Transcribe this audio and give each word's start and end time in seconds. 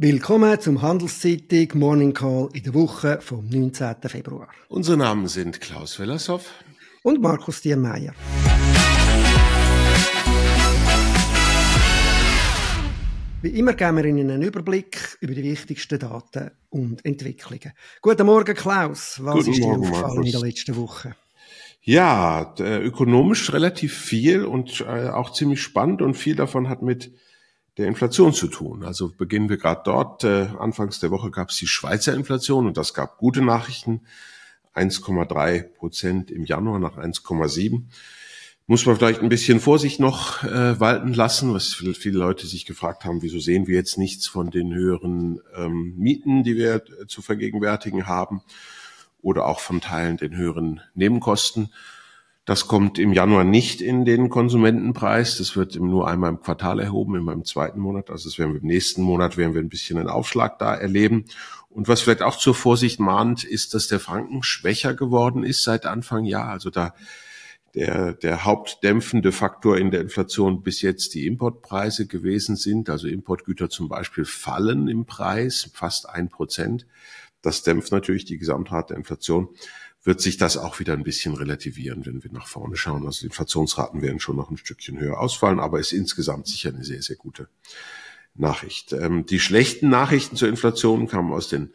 Willkommen 0.00 0.60
zum 0.60 0.80
Handelszeitung 0.80 1.70
Morning 1.74 2.14
Call 2.14 2.50
in 2.52 2.62
der 2.62 2.72
Woche 2.72 3.18
vom 3.20 3.48
19. 3.48 3.96
Februar. 4.06 4.46
Unsere 4.68 4.96
Namen 4.96 5.26
sind 5.26 5.60
Klaus 5.60 5.98
Wellershoff 5.98 6.52
und 7.02 7.20
Markus 7.20 7.62
Diermeier. 7.62 8.14
Wie 13.42 13.48
immer 13.48 13.72
geben 13.72 13.96
wir 13.96 14.04
Ihnen 14.04 14.30
einen 14.30 14.42
Überblick 14.42 15.18
über 15.20 15.34
die 15.34 15.42
wichtigsten 15.42 15.98
Daten 15.98 16.52
und 16.70 17.04
Entwicklungen. 17.04 17.72
Guten 18.00 18.24
Morgen, 18.24 18.54
Klaus. 18.54 19.18
Was 19.24 19.34
Guten 19.34 19.50
ist 19.50 19.58
dir 19.58 19.66
aufgefallen 19.66 20.02
Markus. 20.02 20.26
in 20.26 20.30
der 20.30 20.40
letzten 20.42 20.76
Woche? 20.76 21.16
Ja, 21.82 22.54
ökonomisch 22.60 23.52
relativ 23.52 23.98
viel 23.98 24.44
und 24.44 24.80
äh, 24.80 25.08
auch 25.08 25.32
ziemlich 25.32 25.60
spannend 25.60 26.02
und 26.02 26.14
viel 26.14 26.36
davon 26.36 26.68
hat 26.68 26.82
mit 26.82 27.10
der 27.78 27.86
Inflation 27.86 28.34
zu 28.34 28.48
tun. 28.48 28.84
Also 28.84 29.10
beginnen 29.16 29.48
wir 29.48 29.56
gerade 29.56 29.82
dort. 29.84 30.24
Äh, 30.24 30.48
anfangs 30.58 31.00
der 31.00 31.10
Woche 31.10 31.30
gab 31.30 31.50
es 31.50 31.56
die 31.56 31.68
Schweizer 31.68 32.12
Inflation 32.14 32.66
und 32.66 32.76
das 32.76 32.92
gab 32.92 33.18
gute 33.18 33.40
Nachrichten. 33.40 34.02
1,3 34.74 35.62
Prozent 35.62 36.30
im 36.30 36.44
Januar 36.44 36.78
nach 36.78 36.98
1,7. 36.98 37.84
Muss 38.66 38.84
man 38.84 38.96
vielleicht 38.96 39.22
ein 39.22 39.30
bisschen 39.30 39.60
Vorsicht 39.60 39.98
noch 39.98 40.44
äh, 40.44 40.78
walten 40.78 41.14
lassen, 41.14 41.54
was 41.54 41.72
viele 41.72 42.18
Leute 42.18 42.46
sich 42.46 42.66
gefragt 42.66 43.04
haben, 43.04 43.22
wieso 43.22 43.38
sehen 43.38 43.66
wir 43.66 43.74
jetzt 43.74 43.96
nichts 43.96 44.26
von 44.26 44.50
den 44.50 44.74
höheren 44.74 45.40
ähm, 45.56 45.94
Mieten, 45.96 46.42
die 46.44 46.56
wir 46.56 46.74
äh, 46.74 47.06
zu 47.06 47.22
vergegenwärtigen 47.22 48.06
haben 48.06 48.42
oder 49.22 49.46
auch 49.46 49.60
von 49.60 49.80
Teilen 49.80 50.18
den 50.18 50.36
höheren 50.36 50.82
Nebenkosten. 50.94 51.72
Das 52.48 52.66
kommt 52.66 52.98
im 52.98 53.12
Januar 53.12 53.44
nicht 53.44 53.82
in 53.82 54.06
den 54.06 54.30
Konsumentenpreis. 54.30 55.36
Das 55.36 55.54
wird 55.54 55.76
nur 55.78 56.08
einmal 56.08 56.30
im 56.30 56.40
Quartal 56.40 56.80
erhoben, 56.80 57.14
immer 57.14 57.34
im 57.34 57.44
zweiten 57.44 57.78
Monat. 57.78 58.08
Also 58.08 58.30
das 58.30 58.38
werden 58.38 58.54
wir 58.54 58.62
im 58.62 58.66
nächsten 58.66 59.02
Monat 59.02 59.36
werden 59.36 59.52
wir 59.52 59.60
ein 59.60 59.68
bisschen 59.68 59.98
einen 59.98 60.08
Aufschlag 60.08 60.58
da 60.58 60.74
erleben. 60.74 61.26
Und 61.68 61.88
was 61.88 62.00
vielleicht 62.00 62.22
auch 62.22 62.38
zur 62.38 62.54
Vorsicht 62.54 63.00
mahnt, 63.00 63.44
ist, 63.44 63.74
dass 63.74 63.86
der 63.86 64.00
Franken 64.00 64.42
schwächer 64.42 64.94
geworden 64.94 65.44
ist 65.44 65.62
seit 65.62 65.84
Anfang 65.84 66.24
Jahr. 66.24 66.48
Also 66.48 66.70
da 66.70 66.94
der, 67.74 68.14
der 68.14 68.46
hauptdämpfende 68.46 69.30
Faktor 69.30 69.76
in 69.76 69.90
der 69.90 70.00
Inflation 70.00 70.62
bis 70.62 70.80
jetzt 70.80 71.12
die 71.12 71.26
Importpreise 71.26 72.06
gewesen 72.06 72.56
sind. 72.56 72.88
Also 72.88 73.08
Importgüter 73.08 73.68
zum 73.68 73.90
Beispiel 73.90 74.24
fallen 74.24 74.88
im 74.88 75.04
Preis 75.04 75.70
fast 75.74 76.08
ein 76.08 76.30
Prozent. 76.30 76.86
Das 77.42 77.62
dämpft 77.62 77.92
natürlich 77.92 78.24
die 78.24 78.38
Gesamtrate 78.38 78.94
der 78.94 78.96
Inflation 78.96 79.50
wird 80.08 80.22
sich 80.22 80.38
das 80.38 80.56
auch 80.56 80.80
wieder 80.80 80.94
ein 80.94 81.04
bisschen 81.04 81.34
relativieren, 81.34 82.06
wenn 82.06 82.24
wir 82.24 82.32
nach 82.32 82.46
vorne 82.46 82.78
schauen. 82.78 83.04
Also 83.04 83.20
die 83.20 83.26
Inflationsraten 83.26 84.00
werden 84.00 84.20
schon 84.20 84.36
noch 84.36 84.50
ein 84.50 84.56
Stückchen 84.56 84.98
höher 84.98 85.20
ausfallen, 85.20 85.60
aber 85.60 85.80
ist 85.80 85.92
insgesamt 85.92 86.46
sicher 86.46 86.70
eine 86.70 86.82
sehr, 86.82 87.02
sehr 87.02 87.16
gute 87.16 87.48
Nachricht. 88.34 88.94
Ähm, 88.94 89.26
die 89.26 89.38
schlechten 89.38 89.90
Nachrichten 89.90 90.34
zur 90.34 90.48
Inflation 90.48 91.08
kamen 91.08 91.30
aus 91.30 91.50
den 91.50 91.74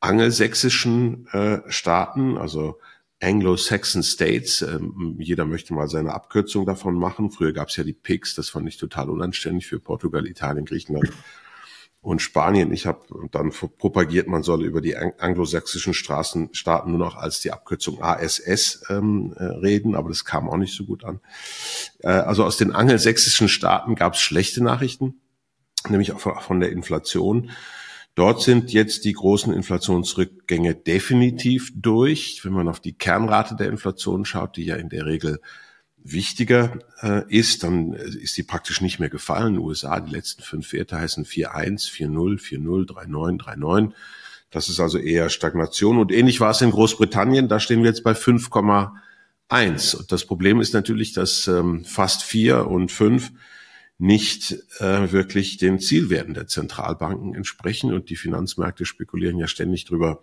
angelsächsischen 0.00 1.26
äh, 1.32 1.60
Staaten, 1.68 2.38
also 2.38 2.80
Anglo-Saxon 3.20 4.02
States. 4.02 4.62
Ähm, 4.62 5.16
jeder 5.18 5.44
möchte 5.44 5.74
mal 5.74 5.88
seine 5.88 6.14
Abkürzung 6.14 6.64
davon 6.64 6.94
machen. 6.94 7.30
Früher 7.30 7.52
gab 7.52 7.68
es 7.68 7.76
ja 7.76 7.84
die 7.84 7.92
PIGS, 7.92 8.36
das 8.36 8.48
fand 8.48 8.66
ich 8.68 8.78
total 8.78 9.10
unanständig 9.10 9.66
für 9.66 9.80
Portugal, 9.80 10.26
Italien, 10.26 10.64
Griechenland 10.64 11.12
und 12.06 12.22
Spanien. 12.22 12.72
Ich 12.72 12.86
habe 12.86 13.00
dann 13.32 13.50
propagiert, 13.50 14.28
man 14.28 14.44
solle 14.44 14.64
über 14.64 14.80
die 14.80 14.96
anglosächsischen 14.96 15.92
Straßenstaaten 15.92 16.92
nur 16.92 17.00
noch 17.00 17.16
als 17.16 17.40
die 17.40 17.50
Abkürzung 17.50 18.00
ASS 18.00 18.84
ähm, 18.88 19.34
äh, 19.36 19.42
reden, 19.42 19.96
aber 19.96 20.10
das 20.10 20.24
kam 20.24 20.48
auch 20.48 20.56
nicht 20.56 20.72
so 20.72 20.84
gut 20.84 21.04
an. 21.04 21.18
Äh, 22.04 22.10
also 22.10 22.44
aus 22.44 22.58
den 22.58 22.70
angelsächsischen 22.70 23.48
Staaten 23.48 23.96
gab 23.96 24.14
es 24.14 24.20
schlechte 24.20 24.62
Nachrichten, 24.62 25.20
nämlich 25.88 26.12
auch 26.12 26.20
von 26.20 26.60
der 26.60 26.70
Inflation. 26.70 27.50
Dort 28.14 28.40
sind 28.40 28.72
jetzt 28.72 29.04
die 29.04 29.12
großen 29.12 29.52
Inflationsrückgänge 29.52 30.76
definitiv 30.76 31.72
durch. 31.74 32.44
Wenn 32.44 32.52
man 32.52 32.68
auf 32.68 32.78
die 32.78 32.92
Kernrate 32.92 33.56
der 33.56 33.68
Inflation 33.68 34.24
schaut, 34.24 34.56
die 34.56 34.64
ja 34.64 34.76
in 34.76 34.90
der 34.90 35.06
Regel 35.06 35.40
wichtiger 36.12 36.78
äh, 37.02 37.22
ist, 37.28 37.62
dann 37.62 37.92
ist 37.92 38.36
die 38.36 38.42
praktisch 38.42 38.80
nicht 38.80 38.98
mehr 38.98 39.08
gefallen. 39.08 39.58
USA, 39.58 40.00
die 40.00 40.12
letzten 40.12 40.42
fünf 40.42 40.72
Werte 40.72 40.98
heißen 40.98 41.24
4.1, 41.24 41.90
4.0, 41.90 42.40
4.0, 42.40 42.86
3.9, 42.88 43.40
3.9. 43.42 43.92
Das 44.50 44.68
ist 44.68 44.80
also 44.80 44.98
eher 44.98 45.28
Stagnation. 45.28 45.98
Und 45.98 46.12
ähnlich 46.12 46.40
war 46.40 46.50
es 46.50 46.60
in 46.60 46.70
Großbritannien. 46.70 47.48
Da 47.48 47.60
stehen 47.60 47.82
wir 47.82 47.90
jetzt 47.90 48.04
bei 48.04 48.12
5,1. 48.12 49.96
Und 49.96 50.12
das 50.12 50.24
Problem 50.24 50.60
ist 50.60 50.72
natürlich, 50.72 51.12
dass 51.12 51.46
ähm, 51.48 51.84
fast 51.84 52.22
vier 52.22 52.66
und 52.66 52.92
fünf 52.92 53.32
nicht 53.98 54.52
äh, 54.78 55.10
wirklich 55.10 55.56
den 55.56 55.78
Zielwerten 55.78 56.34
der 56.34 56.46
Zentralbanken 56.46 57.34
entsprechen. 57.34 57.92
Und 57.92 58.10
die 58.10 58.16
Finanzmärkte 58.16 58.84
spekulieren 58.84 59.38
ja 59.38 59.46
ständig 59.46 59.84
drüber, 59.84 60.22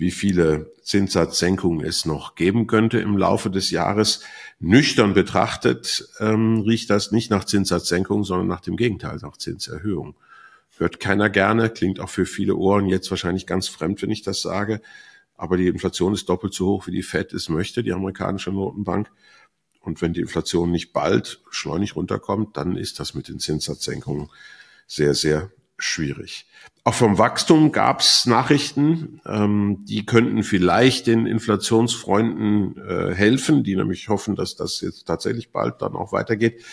wie 0.00 0.10
viele 0.10 0.72
Zinssatzsenkungen 0.82 1.84
es 1.84 2.06
noch 2.06 2.34
geben 2.34 2.66
könnte 2.66 2.98
im 3.00 3.18
Laufe 3.18 3.50
des 3.50 3.70
Jahres. 3.70 4.22
Nüchtern 4.58 5.12
betrachtet 5.12 6.08
ähm, 6.20 6.60
riecht 6.60 6.88
das 6.88 7.12
nicht 7.12 7.30
nach 7.30 7.44
Zinssatzsenkung, 7.44 8.24
sondern 8.24 8.46
nach 8.46 8.62
dem 8.62 8.78
Gegenteil, 8.78 9.18
nach 9.20 9.36
Zinserhöhung. 9.36 10.14
Hört 10.78 11.00
keiner 11.00 11.28
gerne, 11.28 11.68
klingt 11.68 12.00
auch 12.00 12.08
für 12.08 12.24
viele 12.24 12.56
Ohren 12.56 12.86
jetzt 12.86 13.10
wahrscheinlich 13.10 13.46
ganz 13.46 13.68
fremd, 13.68 14.00
wenn 14.00 14.10
ich 14.10 14.22
das 14.22 14.40
sage. 14.40 14.80
Aber 15.34 15.58
die 15.58 15.66
Inflation 15.66 16.14
ist 16.14 16.30
doppelt 16.30 16.54
so 16.54 16.68
hoch, 16.68 16.86
wie 16.86 16.92
die 16.92 17.02
Fed 17.02 17.34
es 17.34 17.50
möchte, 17.50 17.82
die 17.82 17.92
amerikanische 17.92 18.52
Notenbank. 18.52 19.10
Und 19.80 20.00
wenn 20.00 20.14
die 20.14 20.22
Inflation 20.22 20.70
nicht 20.70 20.94
bald 20.94 21.42
schleunig 21.50 21.94
runterkommt, 21.94 22.56
dann 22.56 22.74
ist 22.74 23.00
das 23.00 23.12
mit 23.12 23.28
den 23.28 23.38
Zinssatzsenkungen 23.38 24.30
sehr, 24.86 25.12
sehr 25.12 25.50
schwierig. 25.76 26.46
Auch 26.90 26.94
vom 26.94 27.18
Wachstum 27.18 27.70
gab 27.70 28.00
es 28.00 28.26
Nachrichten, 28.26 29.20
ähm, 29.24 29.84
die 29.84 30.04
könnten 30.04 30.42
vielleicht 30.42 31.06
den 31.06 31.24
Inflationsfreunden 31.24 32.76
äh, 32.78 33.14
helfen, 33.14 33.62
die 33.62 33.76
nämlich 33.76 34.08
hoffen, 34.08 34.34
dass 34.34 34.56
das 34.56 34.80
jetzt 34.80 35.04
tatsächlich 35.04 35.52
bald 35.52 35.82
dann 35.82 35.94
auch 35.94 36.10
weitergeht. 36.10 36.64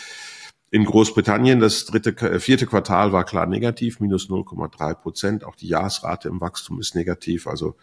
In 0.72 0.86
Großbritannien, 0.86 1.60
das 1.60 1.86
dritte, 1.86 2.18
äh, 2.18 2.40
vierte 2.40 2.66
Quartal 2.66 3.12
war 3.12 3.26
klar 3.26 3.46
negativ, 3.46 4.00
minus 4.00 4.28
0,3 4.28 4.96
Prozent. 4.96 5.44
Auch 5.44 5.56
die 5.56 5.68
Jahresrate 5.68 6.30
im 6.30 6.42
Wachstum 6.42 6.80
ist 6.80 6.96
negativ. 6.96 7.46
Also 7.46 7.76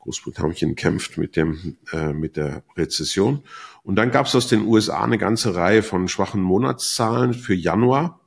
Großbritannien 0.00 0.74
kämpft 0.74 1.18
mit 1.18 1.36
dem 1.36 1.76
äh, 1.92 2.12
mit 2.12 2.36
der 2.36 2.64
Rezession. 2.76 3.44
Und 3.84 3.94
dann 3.94 4.10
gab 4.10 4.26
es 4.26 4.34
aus 4.34 4.48
den 4.48 4.66
USA 4.66 5.04
eine 5.04 5.18
ganze 5.18 5.54
Reihe 5.54 5.84
von 5.84 6.08
schwachen 6.08 6.42
Monatszahlen 6.42 7.32
für 7.32 7.54
Januar. 7.54 8.25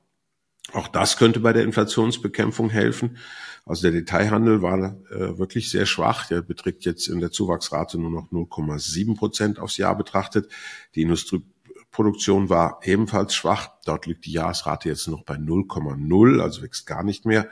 Auch 0.73 0.87
das 0.87 1.17
könnte 1.17 1.39
bei 1.39 1.53
der 1.53 1.63
Inflationsbekämpfung 1.63 2.69
helfen. 2.69 3.17
Also 3.65 3.83
der 3.83 3.91
Detailhandel 3.91 4.61
war 4.61 4.97
äh, 5.11 5.37
wirklich 5.37 5.69
sehr 5.69 5.85
schwach. 5.85 6.27
Der 6.27 6.41
beträgt 6.41 6.85
jetzt 6.85 7.07
in 7.07 7.19
der 7.19 7.31
Zuwachsrate 7.31 7.99
nur 7.99 8.11
noch 8.11 8.31
0,7 8.31 9.15
Prozent 9.17 9.59
aufs 9.59 9.77
Jahr 9.77 9.95
betrachtet. 9.95 10.51
Die 10.95 11.01
Industrieproduktion 11.03 12.49
war 12.49 12.79
ebenfalls 12.83 13.35
schwach. 13.35 13.69
Dort 13.85 14.05
liegt 14.05 14.25
die 14.25 14.31
Jahresrate 14.31 14.89
jetzt 14.89 15.07
noch 15.07 15.23
bei 15.23 15.35
0,0, 15.35 16.41
also 16.41 16.61
wächst 16.61 16.87
gar 16.87 17.03
nicht 17.03 17.25
mehr. 17.25 17.47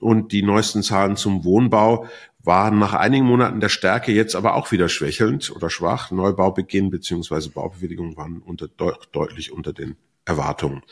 Und 0.00 0.32
die 0.32 0.42
neuesten 0.42 0.82
Zahlen 0.82 1.16
zum 1.16 1.44
Wohnbau 1.44 2.06
waren 2.38 2.78
nach 2.78 2.94
einigen 2.94 3.26
Monaten 3.26 3.60
der 3.60 3.68
Stärke 3.68 4.12
jetzt 4.12 4.36
aber 4.36 4.54
auch 4.54 4.70
wieder 4.70 4.88
schwächelnd 4.88 5.50
oder 5.54 5.70
schwach. 5.70 6.10
Neubaubeginn 6.10 6.90
bzw. 6.90 7.48
Baubewilligungen 7.48 8.16
waren 8.16 8.38
unter, 8.38 8.68
deutlich 9.12 9.52
unter 9.52 9.72
den 9.72 9.96
Erwartungen. 10.24 10.82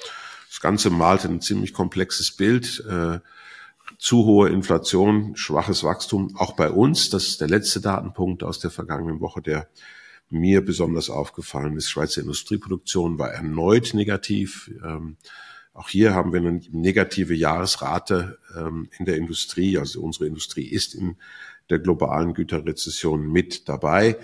Das 0.49 0.61
Ganze 0.61 0.91
malt 0.91 1.25
ein 1.25 1.41
ziemlich 1.41 1.73
komplexes 1.73 2.33
Bild. 2.33 2.84
Äh, 2.89 3.21
zu 3.99 4.25
hohe 4.25 4.51
Inflation, 4.51 5.37
schwaches 5.37 5.83
Wachstum, 5.83 6.37
auch 6.37 6.55
bei 6.55 6.71
uns. 6.71 7.11
Das 7.11 7.27
ist 7.27 7.41
der 7.41 7.49
letzte 7.49 7.81
Datenpunkt 7.81 8.43
aus 8.43 8.59
der 8.59 8.71
vergangenen 8.71 9.21
Woche, 9.21 9.41
der 9.41 9.69
mir 10.29 10.65
besonders 10.65 11.09
aufgefallen 11.09 11.77
ist. 11.77 11.91
Schweizer 11.91 12.21
Industrieproduktion 12.21 13.19
war 13.19 13.31
erneut 13.31 13.95
negativ. 13.95 14.71
Ähm, 14.85 15.17
auch 15.73 15.89
hier 15.89 16.15
haben 16.15 16.33
wir 16.33 16.41
eine 16.41 16.61
negative 16.71 17.35
Jahresrate 17.35 18.39
ähm, 18.56 18.89
in 18.99 19.05
der 19.06 19.17
Industrie. 19.17 19.79
Also 19.79 20.01
unsere 20.01 20.26
Industrie 20.26 20.67
ist 20.67 20.94
in 20.94 21.17
der 21.70 21.79
globalen 21.79 22.35
Güterrezession 22.35 23.31
mit 23.31 23.69
dabei. 23.69 24.17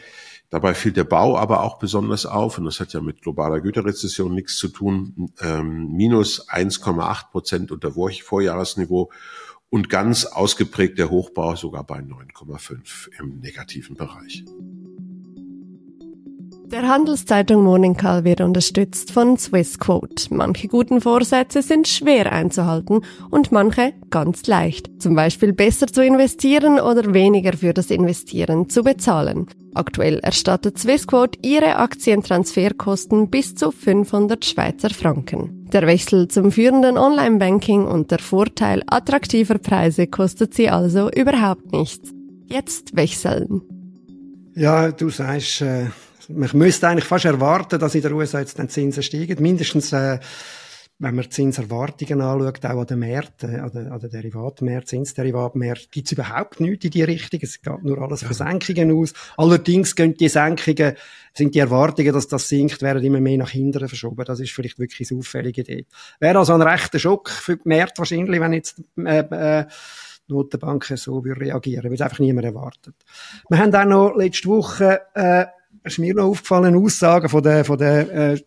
Dabei 0.52 0.74
fiel 0.74 0.92
der 0.92 1.04
Bau 1.04 1.38
aber 1.38 1.62
auch 1.62 1.78
besonders 1.78 2.26
auf, 2.26 2.58
und 2.58 2.66
das 2.66 2.78
hat 2.78 2.92
ja 2.92 3.00
mit 3.00 3.22
globaler 3.22 3.62
Güterrezession 3.62 4.34
nichts 4.34 4.58
zu 4.58 4.68
tun, 4.68 5.32
ähm, 5.40 5.90
minus 5.92 6.46
1,8 6.50 7.30
Prozent 7.30 7.72
unter 7.72 7.96
Vorjahresniveau 8.22 9.10
und 9.70 9.88
ganz 9.88 10.26
ausgeprägt 10.26 10.98
der 10.98 11.08
Hochbau 11.08 11.56
sogar 11.56 11.84
bei 11.84 12.00
9,5 12.00 13.08
im 13.18 13.38
negativen 13.38 13.96
Bereich. 13.96 14.44
Der 16.72 16.88
Handelszeitung 16.88 17.96
Call 17.98 18.24
wird 18.24 18.40
unterstützt 18.40 19.12
von 19.12 19.36
Swissquote. 19.36 20.34
Manche 20.34 20.68
guten 20.68 21.02
Vorsätze 21.02 21.60
sind 21.60 21.86
schwer 21.86 22.32
einzuhalten 22.32 23.04
und 23.30 23.52
manche 23.52 23.92
ganz 24.08 24.46
leicht. 24.46 24.88
Zum 24.98 25.14
Beispiel 25.14 25.52
besser 25.52 25.86
zu 25.86 26.02
investieren 26.02 26.80
oder 26.80 27.12
weniger 27.12 27.52
für 27.52 27.74
das 27.74 27.90
Investieren 27.90 28.70
zu 28.70 28.84
bezahlen. 28.84 29.48
Aktuell 29.74 30.20
erstattet 30.20 30.78
Swissquote 30.78 31.38
ihre 31.42 31.76
Aktientransferkosten 31.76 33.28
bis 33.28 33.54
zu 33.54 33.70
500 33.70 34.42
Schweizer 34.42 34.88
Franken. 34.88 35.68
Der 35.74 35.86
Wechsel 35.86 36.28
zum 36.28 36.50
führenden 36.50 36.96
Online-Banking 36.96 37.86
und 37.86 38.10
der 38.10 38.18
Vorteil 38.18 38.82
attraktiver 38.86 39.58
Preise 39.58 40.06
kostet 40.06 40.54
sie 40.54 40.70
also 40.70 41.10
überhaupt 41.10 41.70
nichts. 41.70 42.14
Jetzt 42.46 42.96
wechseln. 42.96 43.60
Ja, 44.54 44.90
du 44.90 45.10
sagst, 45.10 45.60
äh 45.60 45.88
man 46.34 46.50
müsste 46.54 46.88
eigentlich 46.88 47.04
fast 47.04 47.24
erwarten, 47.24 47.78
dass 47.78 47.94
in 47.94 48.02
der 48.02 48.12
USA 48.12 48.40
jetzt 48.40 48.58
dann 48.58 48.68
Zinsen 48.68 49.02
steigen. 49.02 49.42
Mindestens, 49.42 49.92
äh, 49.92 50.18
wenn 50.98 51.16
man 51.16 51.28
Zinserwartungen 51.30 52.20
anschaut, 52.20 52.64
auch 52.64 52.80
an 52.80 52.86
den 52.86 52.98
Märkten, 53.00 53.58
an 53.58 53.70
den, 53.72 53.88
an 53.88 53.98
den 53.98 54.10
Derivatmärkten, 54.10 54.86
Zinsderivatmärkten, 54.86 55.88
gibt 55.90 56.06
es 56.06 56.12
überhaupt 56.12 56.60
nichts 56.60 56.84
in 56.84 56.90
die 56.92 57.02
Richtung. 57.02 57.40
Es 57.42 57.60
geht 57.60 57.82
nur 57.82 58.00
alles 58.00 58.22
von 58.22 58.34
Senkungen 58.34 58.92
aus. 58.92 59.12
Allerdings 59.36 59.96
gehen 59.96 60.14
die 60.14 60.28
Senkungen, 60.28 60.94
sind 61.34 61.54
die 61.54 61.58
Erwartungen, 61.58 62.12
dass 62.12 62.28
das 62.28 62.48
sinkt, 62.48 62.82
werden 62.82 63.02
immer 63.02 63.20
mehr 63.20 63.38
nach 63.38 63.50
hinten 63.50 63.88
verschoben. 63.88 64.24
Das 64.24 64.38
ist 64.38 64.52
vielleicht 64.52 64.78
wirklich 64.78 65.10
eine 65.10 65.18
auffällige 65.18 65.62
Idee. 65.62 65.86
Wäre 66.20 66.38
also 66.38 66.54
ein 66.54 66.62
rechter 66.62 67.00
Schock 67.00 67.30
für 67.30 67.56
die 67.56 67.68
Märkte 67.68 67.98
wahrscheinlich, 67.98 68.40
wenn 68.40 68.52
jetzt, 68.52 68.80
äh, 68.98 69.60
äh, 69.60 69.66
Notenbanken 70.28 70.96
so 70.96 71.18
reagieren, 71.18 71.84
weil 71.84 71.94
es 71.94 72.00
einfach 72.00 72.20
niemand 72.20 72.46
erwartet. 72.46 72.94
Wir 73.48 73.58
haben 73.58 73.74
auch 73.74 73.84
noch 73.84 74.16
letzte 74.16 74.48
Woche 74.48 75.00
äh, 75.14 75.46
ist 75.84 75.98
mir 75.98 76.14
noch 76.14 76.28
aufgefallen, 76.28 76.76
Aussagen 76.76 77.28
von 77.28 77.42
der, 77.42 77.64
von 77.64 77.78
der 77.78 78.32
äh, 78.32 78.40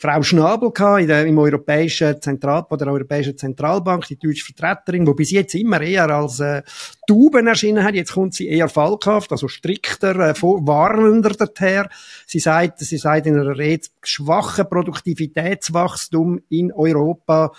Frau 0.00 0.22
Schnabel 0.22 0.72
in 1.00 1.06
der, 1.06 1.26
im 1.26 1.38
Europäischen 1.38 2.20
Zentral, 2.20 2.64
bei 2.68 2.76
der 2.76 2.88
Europäischen 2.88 3.36
Zentralbank, 3.36 4.06
die 4.08 4.18
deutsche 4.18 4.44
Vertreterin, 4.44 5.04
die 5.04 5.14
bis 5.14 5.30
jetzt 5.30 5.54
immer 5.54 5.80
eher 5.80 6.08
als 6.10 6.40
äh, 6.40 6.62
Tauben 7.06 7.46
erschienen 7.46 7.84
hat. 7.84 7.94
Jetzt 7.94 8.12
kommt 8.12 8.34
sie 8.34 8.48
eher 8.48 8.68
fallhaft, 8.68 9.30
also 9.30 9.46
strikter, 9.46 10.30
äh, 10.30 10.34
warnender 10.42 11.30
daher. 11.30 11.88
Sie 12.26 12.40
sagt, 12.40 12.80
sie 12.80 12.96
sagt 12.96 13.26
in 13.26 13.38
einer 13.38 13.56
Rede, 13.56 13.86
schwache 14.02 14.64
Produktivitätswachstum 14.64 16.40
in 16.48 16.72
Europa 16.72 17.52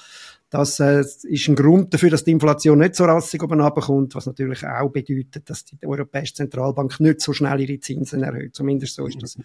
das 0.52 0.82
äh, 0.82 1.00
ist 1.00 1.48
ein 1.48 1.56
Grund 1.56 1.94
dafür, 1.94 2.10
dass 2.10 2.26
die 2.26 2.32
Inflation 2.32 2.80
nicht 2.80 2.96
so 2.96 3.06
rassig 3.06 3.42
oben 3.42 3.62
runterkommt, 3.62 4.14
was 4.16 4.26
natürlich 4.26 4.68
auch 4.68 4.92
bedeutet, 4.92 5.50
dass 5.50 5.64
die 5.64 5.78
Europäische 5.82 6.34
Zentralbank 6.34 7.00
nicht 7.00 7.22
so 7.22 7.32
schnell 7.32 7.62
ihre 7.62 7.80
Zinsen 7.80 8.22
erhöht. 8.22 8.54
Zumindest 8.54 8.96
so 8.96 9.08
ist 9.08 9.24
das 9.24 9.38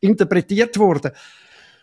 interpretiert 0.00 0.78
worden. 0.78 1.12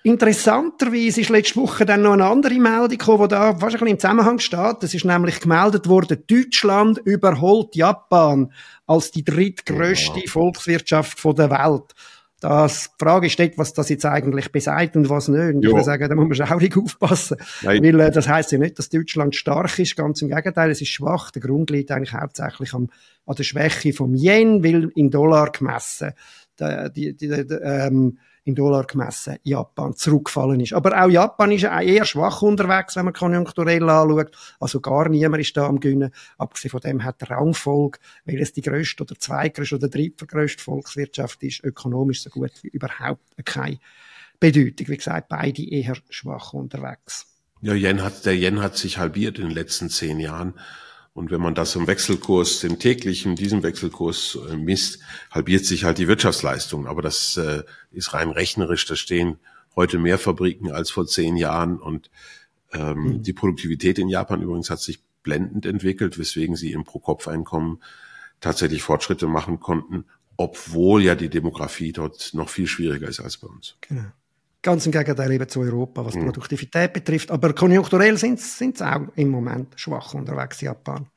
Interessanterweise 0.04 1.22
ist 1.22 1.30
letzte 1.30 1.60
Woche 1.60 1.88
dann 1.88 2.04
noch 2.04 2.14
eine 2.14 2.26
andere 2.26 2.60
Meldung 2.60 2.90
gekommen, 2.90 3.24
die 3.24 3.30
da 3.30 3.56
fast 3.56 3.64
ein 3.64 3.72
bisschen 3.72 3.88
im 3.88 4.00
Zusammenhang 4.00 4.38
steht. 4.38 4.84
Es 4.84 4.94
ist 4.94 5.06
nämlich 5.06 5.40
gemeldet 5.40 5.90
worden, 5.90 6.24
Deutschland 6.28 7.00
überholt 7.00 7.76
Japan 7.76 8.54
als 8.86 9.10
die 9.10 9.24
drittgrößte 9.24 10.22
Volkswirtschaft 10.28 11.22
der 11.24 11.50
Welt. 11.50 11.96
Das, 12.40 12.92
die 12.92 13.04
Frage 13.04 13.28
ist 13.28 13.40
dort, 13.40 13.58
was 13.58 13.74
das 13.74 13.90
jetzt 13.90 14.06
eigentlich 14.06 14.52
besagt 14.52 14.96
und 14.96 15.10
was 15.10 15.28
nicht. 15.28 15.56
Und 15.56 15.64
ich 15.64 15.70
würde 15.70 15.84
sagen, 15.84 16.08
da 16.08 16.14
muss 16.14 16.28
man 16.38 16.48
schaurig 16.48 16.78
aufpassen. 16.84 17.38
Nein. 17.64 17.84
Weil, 17.84 18.00
äh, 18.00 18.12
das 18.12 18.28
heisst 18.28 18.52
ja 18.52 18.60
nicht, 18.60 18.78
dass 18.78 18.90
Deutschland 18.90 19.36
stark 19.36 19.80
ist. 19.80 19.96
Ganz 19.96 20.22
im 20.22 20.30
Gegenteil, 20.30 20.70
es 20.70 20.82
ist 20.82 20.90
schwach. 20.90 21.32
Der 21.32 21.42
Grund 21.42 21.72
liegt 21.72 21.90
eigentlich 21.90 22.14
hauptsächlich 22.14 22.74
am, 22.74 22.90
an 23.26 23.36
der 23.36 23.44
Schwäche 23.44 23.92
vom 23.92 24.14
Yen, 24.14 24.64
weil 24.64 24.92
in 24.96 25.10
Dollar 25.10 25.52
gemessen, 25.52 26.12
die, 26.60 27.14
die, 27.14 27.16
die 27.16 27.54
ähm, 27.64 28.20
in 28.48 28.56
Dollar 28.56 28.86
gemessen 28.86 29.38
Japan 29.44 29.94
zurückgefallen 29.94 30.62
ist. 30.62 30.74
Aber 30.74 31.04
auch 31.04 31.10
Japan 31.10 31.52
ist 31.52 31.64
eher 31.64 32.06
schwach 32.06 32.42
unterwegs, 32.42 32.96
wenn 32.96 33.06
man 33.06 33.14
konjunkturell 33.14 33.88
anschaut. 33.90 34.32
Also 34.60 34.80
gar 34.80 35.10
niemand 35.10 35.42
ist 35.42 35.56
da 35.58 35.68
am 35.68 35.80
Gewinnen. 35.80 36.12
Abgesehen 36.38 36.72
von 36.72 36.80
dem 36.80 37.04
hat 37.04 37.20
der 37.20 37.32
Rangfolge, 37.32 38.00
weil 38.26 38.40
es 38.40 38.54
die 38.54 38.62
grösste 38.62 39.04
oder 39.04 39.20
zweitgrößte 39.20 39.76
oder 39.76 39.90
drittgrößte 39.90 40.64
Volkswirtschaft 40.64 41.44
ist, 41.44 41.64
ökonomisch 41.64 42.24
so 42.24 42.30
gut 42.30 42.52
wie 42.62 42.70
überhaupt 42.70 43.22
keine 43.44 43.80
Bedeutung. 44.40 44.88
Wie 44.88 44.98
gesagt, 44.98 45.28
beide 45.28 45.70
eher 45.70 45.96
schwach 46.10 46.54
unterwegs. 46.54 47.28
Ja, 47.62 47.74
Yen 47.74 48.02
hat, 48.02 48.26
der 48.26 48.36
Yen 48.36 48.62
hat 48.62 48.78
sich 48.78 48.98
halbiert 48.98 49.40
in 49.40 49.48
den 49.48 49.56
letzten 49.56 49.90
zehn 49.90 50.20
Jahren. 50.20 50.54
Und 51.18 51.32
wenn 51.32 51.42
man 51.42 51.56
das 51.56 51.76
im 51.76 51.88
Wechselkurs, 51.88 52.60
dem 52.60 52.78
täglichen, 52.78 53.36
diesem 53.36 53.64
Wechselkurs 53.64 54.38
äh, 54.52 54.56
misst, 54.56 55.00
halbiert 55.32 55.66
sich 55.66 55.84
halt 55.84 55.98
die 55.98 56.08
Wirtschaftsleistung. 56.08 56.86
Aber 56.86 57.02
das 57.02 57.38
äh, 57.38 57.64
ist 57.90 58.14
rein 58.14 58.30
rechnerisch. 58.30 58.86
Da 58.86 58.96
stehen 58.96 59.40
heute 59.76 59.98
mehr 59.98 60.20
Fabriken 60.20 60.72
als 60.72 60.92
vor 60.92 61.08
zehn 61.08 61.36
Jahren. 61.36 61.80
Und 61.80 62.12
ähm, 62.72 63.00
mhm. 63.00 63.24
die 63.24 63.34
Produktivität 63.34 63.98
in 63.98 64.10
Japan 64.10 64.44
übrigens 64.44 64.70
hat 64.70 64.80
sich 64.80 65.02
blendend 65.24 65.66
entwickelt, 65.66 66.20
weswegen 66.20 66.56
sie 66.56 66.72
im 66.72 66.84
Pro-Kopf-Einkommen 66.84 67.82
tatsächlich 68.40 68.84
Fortschritte 68.84 69.26
machen 69.26 69.60
konnten, 69.60 70.06
obwohl 70.38 71.02
ja 71.02 71.16
die 71.16 71.30
Demografie 71.30 71.94
dort 71.94 72.30
noch 72.36 72.50
viel 72.50 72.68
schwieriger 72.68 73.08
ist 73.08 73.22
als 73.22 73.38
bei 73.38 73.48
uns. 73.48 73.76
Genau. 73.82 74.12
Ganz 74.62 74.86
im 74.86 74.92
Gegenteil 74.92 75.32
eben 75.32 75.48
zu 75.48 75.62
Europa, 75.62 76.06
was 76.06 76.16
mhm. 76.16 76.26
Produktivität 76.26 76.94
betrifft. 76.94 77.32
Aber 77.32 77.54
konjunkturell 77.54 78.18
sind 78.18 78.40
sie 78.40 78.74
auch 78.82 79.02
im 79.16 79.30
Moment 79.30 79.74
schwach 79.76 80.14
unterwegs, 80.14 80.62
Japan. 80.62 81.08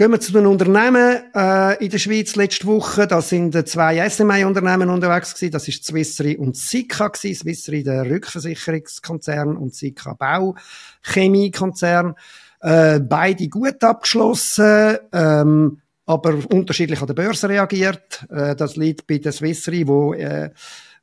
Gehen 0.00 0.12
wir 0.12 0.20
zu 0.20 0.32
den 0.32 0.46
Unternehmen 0.46 1.24
äh, 1.34 1.84
in 1.84 1.90
der 1.90 1.98
Schweiz 1.98 2.34
letzte 2.34 2.66
Woche. 2.66 3.06
Da 3.06 3.20
sind 3.20 3.68
zwei 3.68 4.08
SMI-Unternehmen 4.08 4.88
unterwegs 4.88 5.34
gewesen. 5.34 5.52
Das 5.52 5.68
ist 5.68 5.84
Swissri 5.84 6.38
und 6.38 6.56
Sika 6.56 7.08
gewesen. 7.08 7.40
Swissri 7.40 7.82
der 7.82 8.08
Rückversicherungskonzern 8.08 9.58
und 9.58 9.74
Sika 9.74 10.14
Bauchemiekonzern. 10.14 12.14
Äh, 12.60 13.00
beide 13.00 13.48
gut 13.48 13.84
abgeschlossen. 13.84 14.96
Ähm, 15.12 15.82
aber 16.06 16.34
unterschiedlich 16.50 17.00
an 17.00 17.06
der 17.06 17.14
Börse 17.14 17.50
reagiert. 17.50 18.26
Äh, 18.30 18.56
das 18.56 18.76
liegt 18.76 19.06
bei 19.06 19.18
der 19.18 19.32
Swissri, 19.32 19.86
wo 19.86 20.14
äh, 20.14 20.48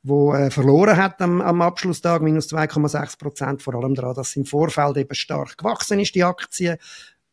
wo 0.02 0.32
äh, 0.32 0.50
verloren 0.50 0.96
hat 0.96 1.20
am, 1.20 1.40
am 1.40 1.60
Abschlusstag, 1.62 2.22
minus 2.22 2.48
2,6 2.52 3.18
Prozent, 3.18 3.62
vor 3.62 3.74
allem 3.74 3.94
daran, 3.94 4.14
dass 4.14 4.36
im 4.36 4.44
Vorfeld 4.44 4.96
eben 4.96 5.14
stark 5.14 5.56
gewachsen 5.58 6.00
ist, 6.00 6.14
die 6.14 6.24
Aktie 6.24 6.78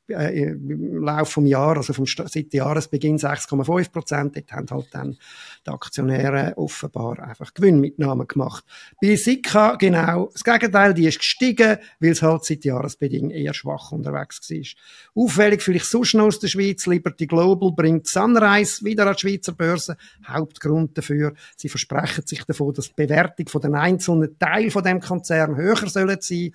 äh, 0.10 0.42
im 0.42 1.04
Laufe 1.04 1.42
des 1.42 1.50
Jahres, 1.50 1.90
also 1.90 1.94
vom, 1.94 2.06
seit 2.06 2.54
Jahresbeginn 2.54 3.18
6,5 3.18 3.92
Prozent. 3.92 4.36
Dort 4.36 4.52
haben 4.52 4.68
halt 4.70 4.88
dann 4.92 5.18
die 5.66 5.72
Aktionäre 5.72 6.54
offenbar 6.58 7.20
einfach 7.20 7.54
Gewinnmitnahmen 7.54 8.28
gemacht. 8.28 8.64
Bei 9.02 9.16
Sika 9.16 9.76
genau 9.76 10.30
das 10.32 10.44
Gegenteil, 10.44 10.94
die 10.94 11.08
ist 11.08 11.20
gestiegen, 11.20 11.78
weil 12.00 12.12
es 12.12 12.22
halt 12.22 12.46
seit 12.46 12.66
Jahresbeginn 12.66 13.32
eher 13.32 13.54
schwach 13.54 13.92
unterwegs 13.92 14.50
war. 14.50 15.24
Auffällig 15.24 15.62
vielleicht 15.62 15.86
sonst 15.86 16.14
noch 16.14 16.26
aus 16.26 16.40
der 16.40 16.48
Schweiz, 16.48 16.86
Liberty 16.86 17.28
Global 17.28 17.72
bringt 17.72 18.08
Sunrise 18.08 18.84
wieder 18.86 19.08
an 19.08 19.14
die 19.14 19.20
Schweizer 19.20 19.54
Börse. 19.54 19.98
Hauptgrund 20.28 20.98
dafür, 20.98 21.34
sie 21.58 21.70
versprechen 21.70 22.26
sich 22.26 22.44
davon, 22.44 22.74
dass 22.74 22.90
die 22.90 22.94
Bewertung 22.96 23.48
von 23.48 23.62
den 23.62 23.76
einzelnen 23.76 24.38
Teilen 24.38 24.72
von 24.72 24.84
dem 24.84 25.00
Konzern 25.00 25.56
höher 25.56 25.88
sollen 25.88 26.18
sein 26.20 26.52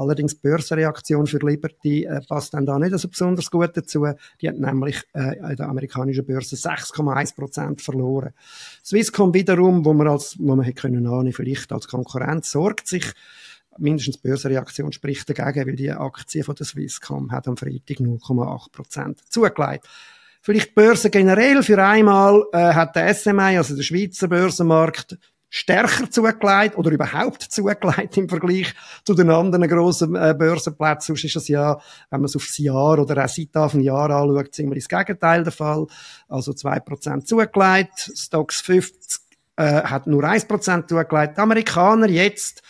Allerdings 0.00 0.34
die 0.34 0.40
Börsenreaktion 0.48 1.26
für 1.26 1.38
Liberty 1.38 2.04
äh, 2.04 2.20
passt 2.26 2.54
dann 2.54 2.64
da 2.64 2.78
nicht 2.78 2.89
so 2.98 3.08
besonders 3.08 3.50
gut 3.50 3.76
dazu. 3.76 4.06
Die 4.40 4.48
hat 4.48 4.58
nämlich 4.58 5.02
äh, 5.14 5.36
in 5.38 5.56
der 5.56 5.68
amerikanischen 5.68 6.24
Börse 6.24 6.56
6,1 6.56 7.34
Prozent 7.34 7.82
verloren. 7.82 8.32
Swisscom 8.84 9.34
wiederum, 9.34 9.84
wo 9.84 9.92
man 9.92 10.08
als, 10.08 10.36
wo 10.38 10.56
man 10.56 10.64
hätte 10.64 10.82
können 10.82 11.06
ahnen, 11.06 11.32
vielleicht 11.32 11.72
als 11.72 11.88
Konkurrenz 11.88 12.50
sorgt 12.50 12.86
sich 12.86 13.12
mindestens 13.78 14.18
Börsenreaktion 14.18 14.92
spricht 14.92 15.28
dagegen, 15.28 15.66
weil 15.66 15.76
die 15.76 15.90
Aktie 15.90 16.44
von 16.44 16.54
der 16.54 16.66
Swisscom 16.66 17.32
hat 17.32 17.48
am 17.48 17.56
Freitag 17.56 17.98
0,8 17.98 18.72
Prozent 18.72 19.20
zugelegt. 19.28 19.88
Vielleicht 20.42 20.70
die 20.70 20.74
Börse 20.74 21.10
generell 21.10 21.62
für 21.62 21.82
einmal 21.82 22.44
äh, 22.52 22.72
hat 22.72 22.96
der 22.96 23.12
SMI, 23.14 23.58
also 23.58 23.76
der 23.76 23.82
Schweizer 23.82 24.28
Börsenmarkt, 24.28 25.18
stärker 25.50 26.08
zugelegt 26.10 26.78
oder 26.78 26.92
überhaupt 26.92 27.42
zugelegt 27.42 28.16
im 28.16 28.28
Vergleich 28.28 28.72
zu 29.04 29.14
den 29.14 29.30
anderen 29.30 29.68
grossen 29.68 30.14
äh, 30.14 30.34
Börsenplätzen. 30.38 31.08
Sonst 31.08 31.24
ist 31.24 31.36
das 31.36 31.48
ja, 31.48 31.80
wenn 32.08 32.20
man 32.20 32.26
es 32.26 32.36
aufs 32.36 32.56
Jahr 32.58 32.98
oder 32.98 33.24
auch 33.24 33.28
seit 33.28 33.56
auf 33.56 33.74
ein 33.74 33.80
Jahr 33.80 34.10
anschaut, 34.10 34.54
ziemlich 34.54 34.86
das 34.86 34.88
Gegenteil 34.88 35.42
der 35.42 35.52
Fall. 35.52 35.86
Also 36.28 36.52
2% 36.52 37.24
zugelegt. 37.24 38.12
Stocks 38.14 38.60
50 38.60 39.20
äh, 39.56 39.82
hat 39.82 40.06
nur 40.06 40.22
1% 40.22 40.86
zugelegt. 40.86 41.36
Die 41.36 41.40
Amerikaner 41.40 42.08
jetzt 42.08 42.62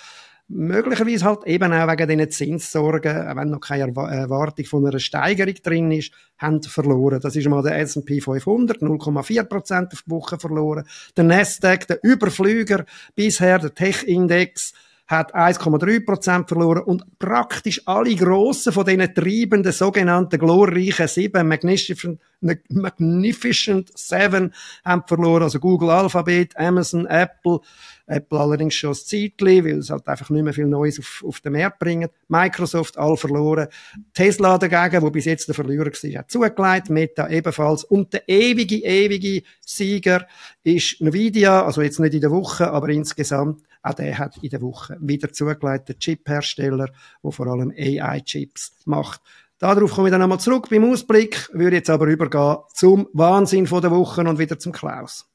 möglicherweise 0.50 1.24
halt 1.24 1.46
eben 1.46 1.72
auch 1.72 1.88
wegen 1.88 2.08
diesen 2.08 2.30
Zinssorgen, 2.30 3.36
wenn 3.36 3.50
noch 3.50 3.60
keine 3.60 3.94
Erwartung 3.94 4.64
von 4.64 4.86
einer 4.86 4.98
Steigerung 4.98 5.54
drin 5.62 5.92
ist, 5.92 6.12
haben 6.38 6.62
verloren. 6.62 7.20
Das 7.20 7.36
ist 7.36 7.48
mal 7.48 7.62
der 7.62 7.78
S&P 7.78 8.20
500, 8.20 8.82
0,4% 8.82 9.92
auf 9.92 10.02
die 10.02 10.10
Woche 10.10 10.38
verloren. 10.38 10.84
Der 11.16 11.24
Nasdaq, 11.24 11.86
der 11.86 12.00
Überflüger, 12.02 12.84
bisher 13.14 13.58
der 13.58 13.74
Tech-Index, 13.74 14.74
hat 15.06 15.34
1,3% 15.34 16.46
verloren 16.46 16.84
und 16.84 17.18
praktisch 17.18 17.82
alle 17.86 18.14
grossen 18.14 18.72
von 18.72 18.86
diesen 18.86 19.12
treibenden 19.12 19.72
sogenannten 19.72 20.38
glorreichen 20.38 21.08
sieben 21.08 21.48
Magnificent, 21.48 22.20
Magnificent 22.40 23.90
Seven 23.96 24.52
haben 24.84 25.02
verloren, 25.06 25.42
also 25.42 25.58
Google 25.58 25.90
Alphabet, 25.90 26.56
Amazon, 26.56 27.06
Apple, 27.06 27.60
Apple 28.06 28.40
allerdings 28.40 28.74
schon 28.74 28.90
ein 28.90 28.96
Zeitchen, 28.96 29.64
weil 29.64 29.78
es 29.78 29.90
halt 29.90 30.06
einfach 30.08 30.30
nicht 30.30 30.42
mehr 30.42 30.52
viel 30.52 30.66
Neues 30.66 30.98
auf, 30.98 31.24
auf 31.26 31.40
den 31.40 31.52
Markt 31.52 31.78
bringt. 31.78 32.10
Microsoft 32.28 32.98
all 32.98 33.16
verloren. 33.16 33.68
Tesla 34.12 34.58
dagegen, 34.58 35.02
wo 35.02 35.10
bis 35.10 35.26
jetzt 35.26 35.48
der 35.48 35.54
Verlierer 35.54 35.86
war, 35.86 36.18
hat 36.18 36.30
zugelegt. 36.30 36.90
Meta 36.90 37.28
ebenfalls. 37.28 37.84
Und 37.84 38.12
der 38.12 38.28
ewige, 38.28 38.76
ewige 38.76 39.42
Sieger 39.60 40.26
ist 40.64 41.00
Nvidia, 41.00 41.64
also 41.64 41.82
jetzt 41.82 42.00
nicht 42.00 42.14
in 42.14 42.20
der 42.20 42.30
Woche, 42.30 42.70
aber 42.70 42.88
insgesamt 42.88 43.62
auch 43.82 43.94
der 43.94 44.18
hat 44.18 44.36
in 44.42 44.50
der 44.50 44.60
Woche 44.60 44.96
wieder 45.00 45.32
zugelegt, 45.32 45.88
der 45.88 45.98
Chip-Hersteller, 45.98 46.88
der 47.22 47.32
vor 47.32 47.46
allem 47.46 47.70
AI-Chips 47.70 48.74
macht. 48.84 49.22
Darauf 49.60 49.92
komme 49.92 50.08
ich 50.08 50.10
dann 50.10 50.22
nochmal 50.22 50.40
zurück 50.40 50.68
beim 50.70 50.90
Ausblick, 50.90 51.50
würde 51.52 51.76
jetzt 51.76 51.90
aber 51.90 52.06
übergehen 52.06 52.56
zum 52.74 53.08
Wahnsinn 53.12 53.66
von 53.66 53.82
der 53.82 53.90
Woche 53.90 54.22
und 54.22 54.38
wieder 54.38 54.58
zum 54.58 54.72
Klaus. 54.72 55.26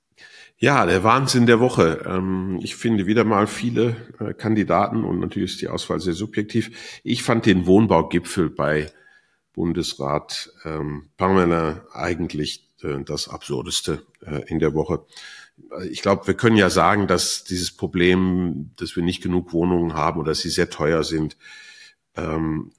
Ja, 0.57 0.87
der 0.87 1.03
Wahnsinn 1.03 1.45
der 1.45 1.59
Woche. 1.59 2.03
Ähm, 2.07 2.59
ich 2.63 2.75
finde 2.75 3.05
wieder 3.05 3.23
mal 3.23 3.45
viele 3.45 3.95
äh, 4.19 4.33
Kandidaten 4.33 5.03
und 5.03 5.19
natürlich 5.19 5.53
ist 5.53 5.61
die 5.61 5.67
Auswahl 5.67 5.99
sehr 5.99 6.13
subjektiv. 6.13 6.99
Ich 7.03 7.21
fand 7.21 7.45
den 7.45 7.67
Wohnbaugipfel 7.67 8.49
bei 8.49 8.91
Bundesrat 9.53 10.51
ähm, 10.63 11.09
Pamela 11.17 11.85
eigentlich 11.93 12.67
äh, 12.81 13.03
das 13.05 13.27
Absurdeste 13.27 14.01
äh, 14.25 14.41
in 14.47 14.57
der 14.57 14.73
Woche. 14.73 15.05
Ich 15.89 16.01
glaube, 16.01 16.25
wir 16.25 16.33
können 16.33 16.57
ja 16.57 16.71
sagen, 16.71 17.05
dass 17.05 17.43
dieses 17.43 17.71
Problem, 17.71 18.71
dass 18.77 18.95
wir 18.95 19.03
nicht 19.03 19.21
genug 19.21 19.53
Wohnungen 19.53 19.93
haben 19.93 20.19
oder 20.19 20.31
dass 20.31 20.39
sie 20.39 20.49
sehr 20.49 20.71
teuer 20.71 21.03
sind, 21.03 21.37
ähm, 22.15 22.71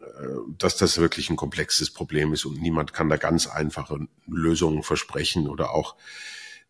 dass 0.59 0.77
das 0.77 0.99
wirklich 0.99 1.31
ein 1.31 1.37
komplexes 1.37 1.91
Problem 1.91 2.33
ist 2.33 2.45
und 2.45 2.61
niemand 2.61 2.93
kann 2.93 3.09
da 3.09 3.17
ganz 3.17 3.47
einfache 3.47 4.07
Lösungen 4.27 4.83
versprechen 4.83 5.49
oder 5.49 5.73
auch 5.73 5.97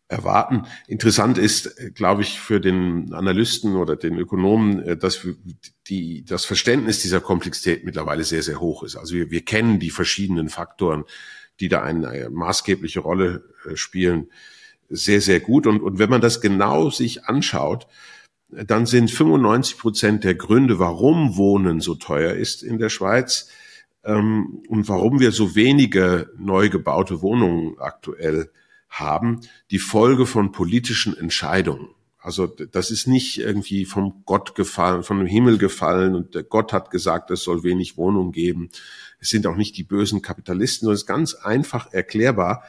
erwarten. 0.09 0.63
Interessant 0.87 1.37
ist, 1.37 1.75
glaube 1.95 2.21
ich, 2.21 2.39
für 2.39 2.61
den 2.61 3.13
Analysten 3.13 3.75
oder 3.75 3.95
den 3.95 4.17
Ökonomen, 4.17 4.81
äh, 4.81 4.97
dass 4.97 5.25
die, 5.87 6.23
das 6.23 6.45
Verständnis 6.45 7.01
dieser 7.01 7.19
Komplexität 7.21 7.83
mittlerweile 7.83 8.23
sehr, 8.23 8.43
sehr 8.43 8.59
hoch 8.59 8.83
ist. 8.83 8.95
Also 8.95 9.15
wir, 9.15 9.31
wir 9.31 9.43
kennen 9.43 9.79
die 9.79 9.89
verschiedenen 9.89 10.49
Faktoren, 10.49 11.03
die 11.59 11.69
da 11.69 11.83
eine 11.83 12.29
maßgebliche 12.29 12.99
Rolle 12.99 13.43
äh, 13.65 13.75
spielen, 13.75 14.27
sehr, 14.89 15.19
sehr 15.19 15.41
gut. 15.41 15.67
Und, 15.67 15.81
und 15.81 15.99
wenn 15.99 16.09
man 16.09 16.21
das 16.21 16.39
genau 16.39 16.89
sich 16.89 17.25
anschaut, 17.25 17.87
dann 18.49 18.85
sind 18.85 19.11
95 19.11 19.77
Prozent 19.77 20.23
der 20.23 20.35
Gründe, 20.35 20.79
warum 20.79 21.35
Wohnen 21.35 21.81
so 21.81 21.95
teuer 21.95 22.33
ist 22.33 22.63
in 22.63 22.77
der 22.79 22.89
Schweiz 22.89 23.49
ähm, 24.03 24.63
und 24.69 24.87
warum 24.87 25.19
wir 25.19 25.31
so 25.31 25.55
wenige 25.55 26.31
neu 26.37 26.69
gebaute 26.69 27.21
Wohnungen 27.21 27.77
aktuell 27.79 28.49
haben, 28.89 29.41
die 29.69 29.79
Folge 29.79 30.25
von 30.25 30.51
politischen 30.51 31.15
Entscheidungen. 31.15 31.89
Also 32.19 32.47
das 32.47 32.91
ist 32.91 33.07
nicht 33.07 33.37
irgendwie 33.37 33.85
vom 33.85 34.23
Gott 34.25 34.55
gefallen, 34.55 35.03
von 35.03 35.17
dem 35.19 35.27
Himmel 35.27 35.57
gefallen 35.57 36.15
und 36.15 36.35
der 36.35 36.43
Gott 36.43 36.73
hat 36.73 36.89
gesagt, 36.89 37.31
es 37.31 37.43
soll 37.43 37.63
wenig 37.63 37.95
Wohnung 37.95 38.31
geben. 38.31 38.69
Es 39.19 39.29
sind 39.29 39.47
auch 39.47 39.55
nicht 39.55 39.77
die 39.77 39.83
bösen 39.83 40.21
Kapitalisten, 40.21 40.85
sondern 40.85 40.95
es 40.95 41.01
ist 41.03 41.07
ganz 41.07 41.33
einfach 41.35 41.93
erklärbar. 41.93 42.63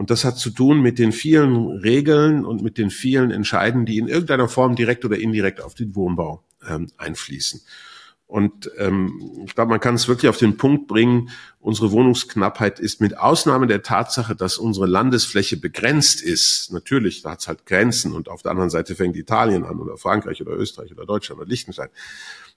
Und 0.00 0.08
das 0.08 0.24
hat 0.24 0.38
zu 0.38 0.48
tun 0.48 0.80
mit 0.80 0.98
den 0.98 1.12
vielen 1.12 1.72
Regeln 1.76 2.46
und 2.46 2.62
mit 2.62 2.78
den 2.78 2.88
vielen 2.88 3.30
Entscheiden, 3.30 3.84
die 3.84 3.98
in 3.98 4.08
irgendeiner 4.08 4.48
Form 4.48 4.74
direkt 4.74 5.04
oder 5.04 5.18
indirekt 5.18 5.60
auf 5.60 5.74
den 5.74 5.94
Wohnbau 5.94 6.42
ähm, 6.66 6.86
einfließen. 6.96 7.60
Und 8.26 8.70
ähm, 8.78 9.42
ich 9.44 9.54
glaube, 9.54 9.68
man 9.68 9.78
kann 9.78 9.96
es 9.96 10.08
wirklich 10.08 10.30
auf 10.30 10.38
den 10.38 10.56
Punkt 10.56 10.86
bringen, 10.86 11.28
unsere 11.58 11.90
Wohnungsknappheit 11.90 12.80
ist 12.80 13.02
mit 13.02 13.18
Ausnahme 13.18 13.66
der 13.66 13.82
Tatsache, 13.82 14.34
dass 14.34 14.56
unsere 14.56 14.86
Landesfläche 14.86 15.58
begrenzt 15.58 16.22
ist. 16.22 16.72
Natürlich, 16.72 17.20
da 17.20 17.32
hat 17.32 17.40
es 17.40 17.48
halt 17.48 17.66
Grenzen 17.66 18.14
und 18.14 18.30
auf 18.30 18.40
der 18.40 18.52
anderen 18.52 18.70
Seite 18.70 18.94
fängt 18.94 19.16
Italien 19.16 19.64
an 19.64 19.80
oder 19.80 19.98
Frankreich 19.98 20.40
oder 20.40 20.52
Österreich 20.52 20.92
oder 20.92 21.04
Deutschland 21.04 21.42
oder 21.42 21.50
Liechtenstein. 21.50 21.90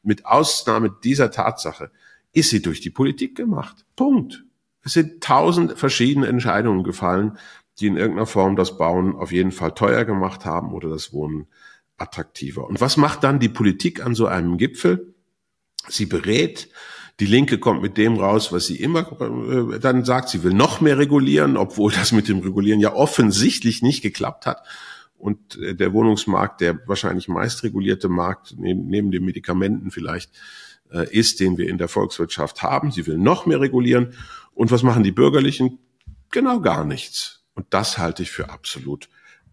Mit 0.01 0.25
Ausnahme 0.25 0.95
dieser 1.03 1.29
Tatsache 1.29 1.91
ist 2.31 2.51
sie 2.51 2.61
durch 2.61 2.79
die 2.79 2.89
Politik 2.89 3.35
gemacht. 3.35 3.83
Punkt. 3.97 4.45
Es 4.83 4.93
sind 4.93 5.23
tausend 5.23 5.77
verschiedene 5.77 6.27
Entscheidungen 6.27 6.83
gefallen, 6.83 7.37
die 7.79 7.87
in 7.87 7.97
irgendeiner 7.97 8.27
Form 8.27 8.55
das 8.55 8.77
Bauen 8.77 9.15
auf 9.15 9.31
jeden 9.31 9.51
Fall 9.51 9.73
teuer 9.73 10.05
gemacht 10.05 10.45
haben 10.45 10.73
oder 10.73 10.89
das 10.89 11.13
Wohnen 11.13 11.47
attraktiver. 11.97 12.65
Und 12.65 12.81
was 12.81 12.97
macht 12.97 13.23
dann 13.23 13.39
die 13.39 13.49
Politik 13.49 14.05
an 14.05 14.15
so 14.15 14.27
einem 14.27 14.57
Gipfel? 14.57 15.13
Sie 15.87 16.05
berät, 16.05 16.69
die 17.19 17.25
Linke 17.25 17.59
kommt 17.59 17.81
mit 17.81 17.97
dem 17.97 18.15
raus, 18.15 18.51
was 18.51 18.67
sie 18.67 18.77
immer 18.77 19.19
äh, 19.21 19.79
dann 19.79 20.03
sagt. 20.03 20.29
Sie 20.29 20.43
will 20.43 20.53
noch 20.53 20.81
mehr 20.81 20.97
regulieren, 20.97 21.57
obwohl 21.57 21.91
das 21.91 22.11
mit 22.11 22.27
dem 22.27 22.39
Regulieren 22.39 22.79
ja 22.79 22.93
offensichtlich 22.93 23.81
nicht 23.81 24.01
geklappt 24.01 24.45
hat. 24.45 24.63
Und 25.17 25.57
äh, 25.57 25.75
der 25.75 25.93
Wohnungsmarkt, 25.93 26.61
der 26.61 26.85
wahrscheinlich 26.87 27.27
meist 27.27 27.63
regulierte 27.63 28.09
Markt, 28.09 28.55
neben, 28.57 28.87
neben 28.87 29.11
den 29.11 29.25
Medikamenten 29.25 29.91
vielleicht, 29.91 30.31
äh, 30.93 31.09
ist, 31.11 31.39
den 31.39 31.57
wir 31.57 31.67
in 31.67 31.77
der 31.77 31.87
Volkswirtschaft 31.87 32.61
haben. 32.63 32.91
Sie 32.91 33.07
will 33.07 33.17
noch 33.17 33.45
mehr 33.45 33.59
regulieren. 33.59 34.13
Und 34.53 34.71
was 34.71 34.83
machen 34.83 35.03
die 35.03 35.11
Bürgerlichen? 35.11 35.79
Genau 36.31 36.61
gar 36.61 36.85
nichts. 36.85 37.43
Und 37.55 37.67
das 37.71 37.97
halte 37.97 38.23
ich 38.23 38.31
für 38.31 38.49
absolut 38.49 39.09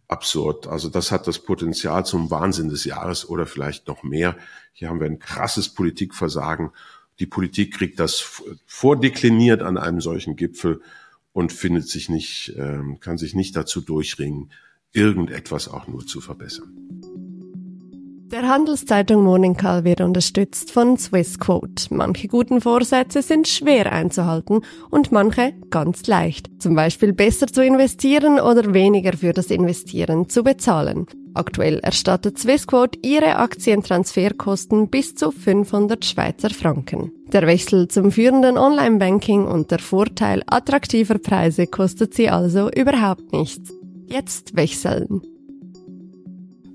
absurd. 0.09 0.66
Also 0.66 0.88
das 0.88 1.12
hat 1.12 1.26
das 1.26 1.38
Potenzial 1.38 2.04
zum 2.04 2.30
Wahnsinn 2.30 2.68
des 2.68 2.85
Jahres 2.85 3.28
oder 3.28 3.47
vielleicht 3.47 3.87
noch 3.87 4.02
mehr. 4.02 4.37
Hier 4.73 4.88
haben 4.88 5.00
wir 5.00 5.06
ein 5.06 5.18
krasses 5.18 5.68
Politikversagen. 5.68 6.70
Die 7.18 7.26
Politik 7.26 7.75
kriegt 7.75 8.00
das 8.00 8.42
vordekliniert 8.66 9.62
an 9.62 9.78
einem 9.78 10.00
solchen 10.00 10.37
Gipfel 10.37 10.80
und 11.32 11.52
findet 11.52 11.88
sich 11.88 12.09
nicht, 12.09 12.54
ähm, 12.56 12.99
kann 13.00 13.18
sich 13.18 13.35
nicht 13.35 13.54
dazu 13.54 13.80
durchringen, 13.80 14.50
irgendetwas 14.92 15.68
auch 15.68 15.87
nur 15.87 16.06
zu 16.06 16.20
verbessern. 16.20 17.00
Der 18.30 18.49
Handelszeitung 18.49 19.56
Call 19.56 19.82
wird 19.82 20.00
unterstützt 20.00 20.70
von 20.70 20.96
Swissquote. 20.96 21.92
Manche 21.92 22.28
guten 22.28 22.60
Vorsätze 22.60 23.22
sind 23.22 23.49
schwer 23.49 23.90
einzuhalten 23.90 24.60
und 24.88 25.10
manche 25.10 25.52
ganz 25.70 26.06
leicht. 26.06 26.49
Zum 26.60 26.76
Beispiel 26.76 27.12
besser 27.12 27.49
zu 27.49 27.64
investieren 27.64 28.38
oder 28.38 28.72
weniger 28.72 29.14
für 29.14 29.32
das 29.32 29.50
Investieren 29.50 30.28
zu 30.28 30.44
bezahlen. 30.44 31.06
Aktuell 31.34 31.80
erstattet 31.80 32.38
Swissquote 32.38 33.00
ihre 33.02 33.34
Aktientransferkosten 33.34 34.88
bis 34.90 35.16
zu 35.16 35.32
500 35.32 36.04
Schweizer 36.04 36.50
Franken. 36.50 37.10
Der 37.32 37.49
Wechsel 37.49 37.88
zum 37.88 38.12
führenden 38.12 38.58
Online-Banking 38.58 39.44
und 39.44 39.72
der 39.72 39.80
Vorteil 39.80 40.44
attraktiver 40.46 41.18
Preise 41.18 41.66
kostet 41.66 42.14
sie 42.14 42.30
also 42.30 42.70
überhaupt 42.70 43.32
nichts. 43.32 43.72
Jetzt 44.06 44.54
wechseln. 44.54 45.20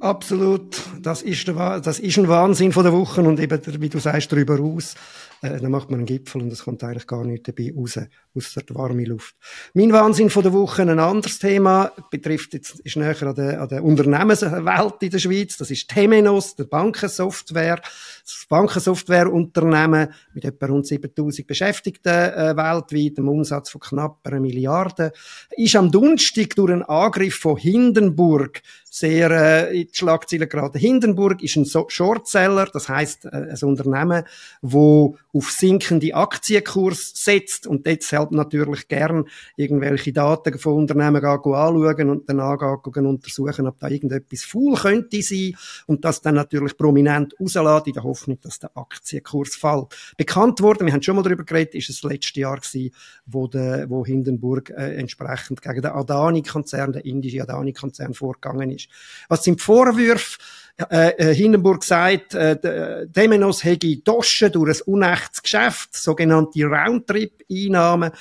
Absolut. 0.06 0.84
Das 1.02 1.24
ist, 1.24 1.48
der, 1.48 1.80
das 1.80 1.98
ist 1.98 2.20
ein 2.20 2.28
Wahnsinn 2.28 2.72
von 2.72 2.84
der 2.84 2.94
Woche 2.94 3.24
und 3.24 3.40
eben, 3.40 3.60
wie 3.82 3.90
du 3.90 3.98
sagst, 3.98 4.32
darüber 4.32 4.60
aus. 4.60 4.94
Äh, 5.42 5.60
dann 5.60 5.72
macht 5.72 5.90
man 5.90 6.02
einen 6.02 6.06
Gipfel 6.06 6.44
und 6.44 6.54
es 6.54 6.64
kommt 6.64 6.84
eigentlich 6.84 7.08
gar 7.08 7.26
nicht 7.26 7.48
dabei 7.48 7.74
raus, 7.76 8.00
außer 8.36 8.62
der 8.62 8.76
warme 8.76 9.04
Luft. 9.04 9.36
Mein 9.74 9.92
Wahnsinn 9.92 10.30
von 10.30 10.44
der 10.44 10.54
Woche, 10.54 10.84
ein 10.84 11.00
anderes 11.00 11.40
Thema, 11.40 11.92
betrifft 12.12 12.54
jetzt, 12.54 12.80
ist 12.82 12.98
näher 12.98 13.20
an 13.24 13.34
der, 13.34 13.62
an 13.62 13.68
der 13.68 13.84
Unternehmenswelt 13.84 15.02
in 15.02 15.10
der 15.10 15.20
Schweiz. 15.20 15.58
Das 15.58 15.72
ist 15.72 15.90
Temenos, 15.90 16.56
der 16.56 16.66
Bankensoftware. 16.66 17.82
Das 18.24 18.46
Bankensoftwareunternehmen 18.48 20.14
mit 20.36 20.46
etwa 20.46 20.68
rund 20.68 20.86
7000 20.86 21.48
Beschäftigten 21.48 22.14
äh, 22.14 22.56
weltweit, 22.56 23.18
einem 23.18 23.30
Umsatz 23.30 23.72
von 23.72 23.82
knapp 23.82 24.20
einer 24.24 24.40
Milliarde, 24.40 25.12
ist 25.58 25.76
am 25.76 25.92
Donnerstag 25.92 26.56
durch 26.56 26.72
einen 26.72 26.84
Angriff 26.84 27.38
von 27.38 27.58
Hindenburg 27.58 28.62
sehr 28.96 29.30
äh, 29.30 29.82
in 29.82 29.88
die 29.88 29.94
Schlagzeilen 29.94 30.48
geraten. 30.48 30.78
Hindenburg 30.78 31.44
ist 31.44 31.58
ein 31.58 31.66
so 31.66 31.86
Shortseller, 31.90 32.68
das 32.72 32.88
heißt 32.88 33.26
äh, 33.26 33.30
ein 33.52 33.58
Unternehmen, 33.64 34.24
wo 34.62 35.18
auf 35.34 35.52
sinkende 35.52 36.16
Aktienkurs 36.16 37.12
setzt 37.14 37.68
und 37.68 37.86
deshalb 37.86 38.32
natürlich 38.32 38.88
gern 38.88 39.26
irgendwelche 39.58 40.14
Daten 40.14 40.58
von 40.58 40.76
Unternehmen 40.76 41.26
anschauen 41.26 42.10
und 42.10 42.30
dann 42.30 42.58
gehen 42.94 43.06
untersuchen, 43.06 43.68
ob 43.68 43.80
da 43.80 43.90
irgendetwas 43.90 44.46
faul 44.46 44.76
könnte 44.76 45.22
sein 45.22 45.58
und 45.88 46.06
das 46.06 46.22
dann 46.22 46.36
natürlich 46.36 46.78
prominent 46.78 47.36
rauslässt 47.38 47.88
in 47.88 47.94
der 47.94 48.04
Hoffnung, 48.04 48.40
dass 48.40 48.60
der 48.60 48.72
Aktienkurs 48.78 49.58
fällt. 49.58 49.88
Bekannt 50.16 50.62
worden, 50.62 50.86
wir 50.86 50.94
haben 50.94 51.02
schon 51.02 51.18
mal 51.18 51.24
darüber 51.24 51.44
geredet, 51.44 51.76
ist 51.76 51.90
es 51.90 52.02
letzte 52.04 52.40
Jahr 52.40 52.62
gewesen, 52.62 52.92
wo, 53.26 53.48
der, 53.48 53.90
wo 53.90 54.06
Hindenburg 54.06 54.70
äh, 54.70 54.96
entsprechend 54.96 55.62
gegen 55.62 55.82
den 55.82 55.92
Adani-Konzern, 55.92 56.94
den 56.94 57.02
indischen 57.02 57.42
Adani-Konzern 57.42 58.14
vorgegangen 58.14 58.72
ist. 58.72 58.85
Was 59.30 59.44
sind 59.44 59.60
die 59.60 59.64
Vorwürfe? 59.64 60.38
Äh, 60.78 61.12
äh, 61.18 61.34
Hindenburg 61.34 61.86
sagt, 61.86 62.34
äh, 62.34 63.08
Demenos 63.08 63.64
hätte 63.64 63.96
Doschen 63.98 64.52
durch 64.52 64.82
ein 64.82 64.94
unechtes 64.94 65.42
Geschäft, 65.42 65.96
sogenannte 65.96 66.66
Roundtrip-Einnahmen. 66.66 68.12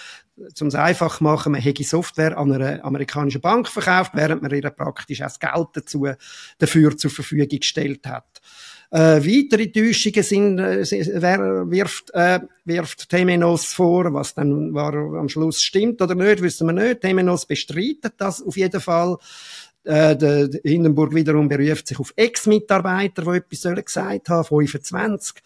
Zum 0.54 0.68
es 0.68 0.74
einfach 0.74 1.20
machen, 1.20 1.52
man 1.52 1.60
hätte 1.60 1.84
Software 1.84 2.36
an 2.36 2.52
einer 2.52 2.84
amerikanischen 2.84 3.40
Bank 3.40 3.68
verkauft, 3.68 4.12
während 4.14 4.42
man 4.42 4.52
ihr 4.52 4.70
praktisch 4.70 5.20
auch 5.22 5.26
das 5.26 5.38
Geld 5.38 5.68
dazu, 5.74 6.08
dafür 6.58 6.96
zur 6.96 7.10
Verfügung 7.10 7.48
gestellt 7.48 8.06
hat. 8.06 8.40
Äh, 8.90 9.24
weitere 9.24 9.72
Täuschungen 9.72 10.22
sind, 10.22 10.58
äh, 10.60 11.70
wirft, 11.70 12.14
äh, 12.14 12.38
wirft 12.64 13.08
Temenos 13.08 13.64
vor, 13.72 14.12
was 14.14 14.34
dann 14.34 14.72
war, 14.72 14.94
am 14.94 15.28
Schluss 15.28 15.60
stimmt 15.60 16.00
oder 16.00 16.14
nicht, 16.14 16.42
wissen 16.42 16.68
wir 16.68 16.72
nicht. 16.72 17.00
Temenos 17.00 17.46
bestreitet 17.46 18.14
das 18.18 18.40
auf 18.40 18.56
jeden 18.56 18.80
Fall. 18.80 19.16
Äh, 19.84 20.16
der, 20.16 20.48
Hindenburg 20.64 21.14
wiederum 21.14 21.48
beruft 21.48 21.86
sich 21.86 22.00
auf 22.00 22.12
Ex-Mitarbeiter, 22.16 23.22
die 23.22 23.36
etwas 23.36 23.84
gesagt 23.84 24.28
haben, 24.28 24.44
25. 24.44 25.42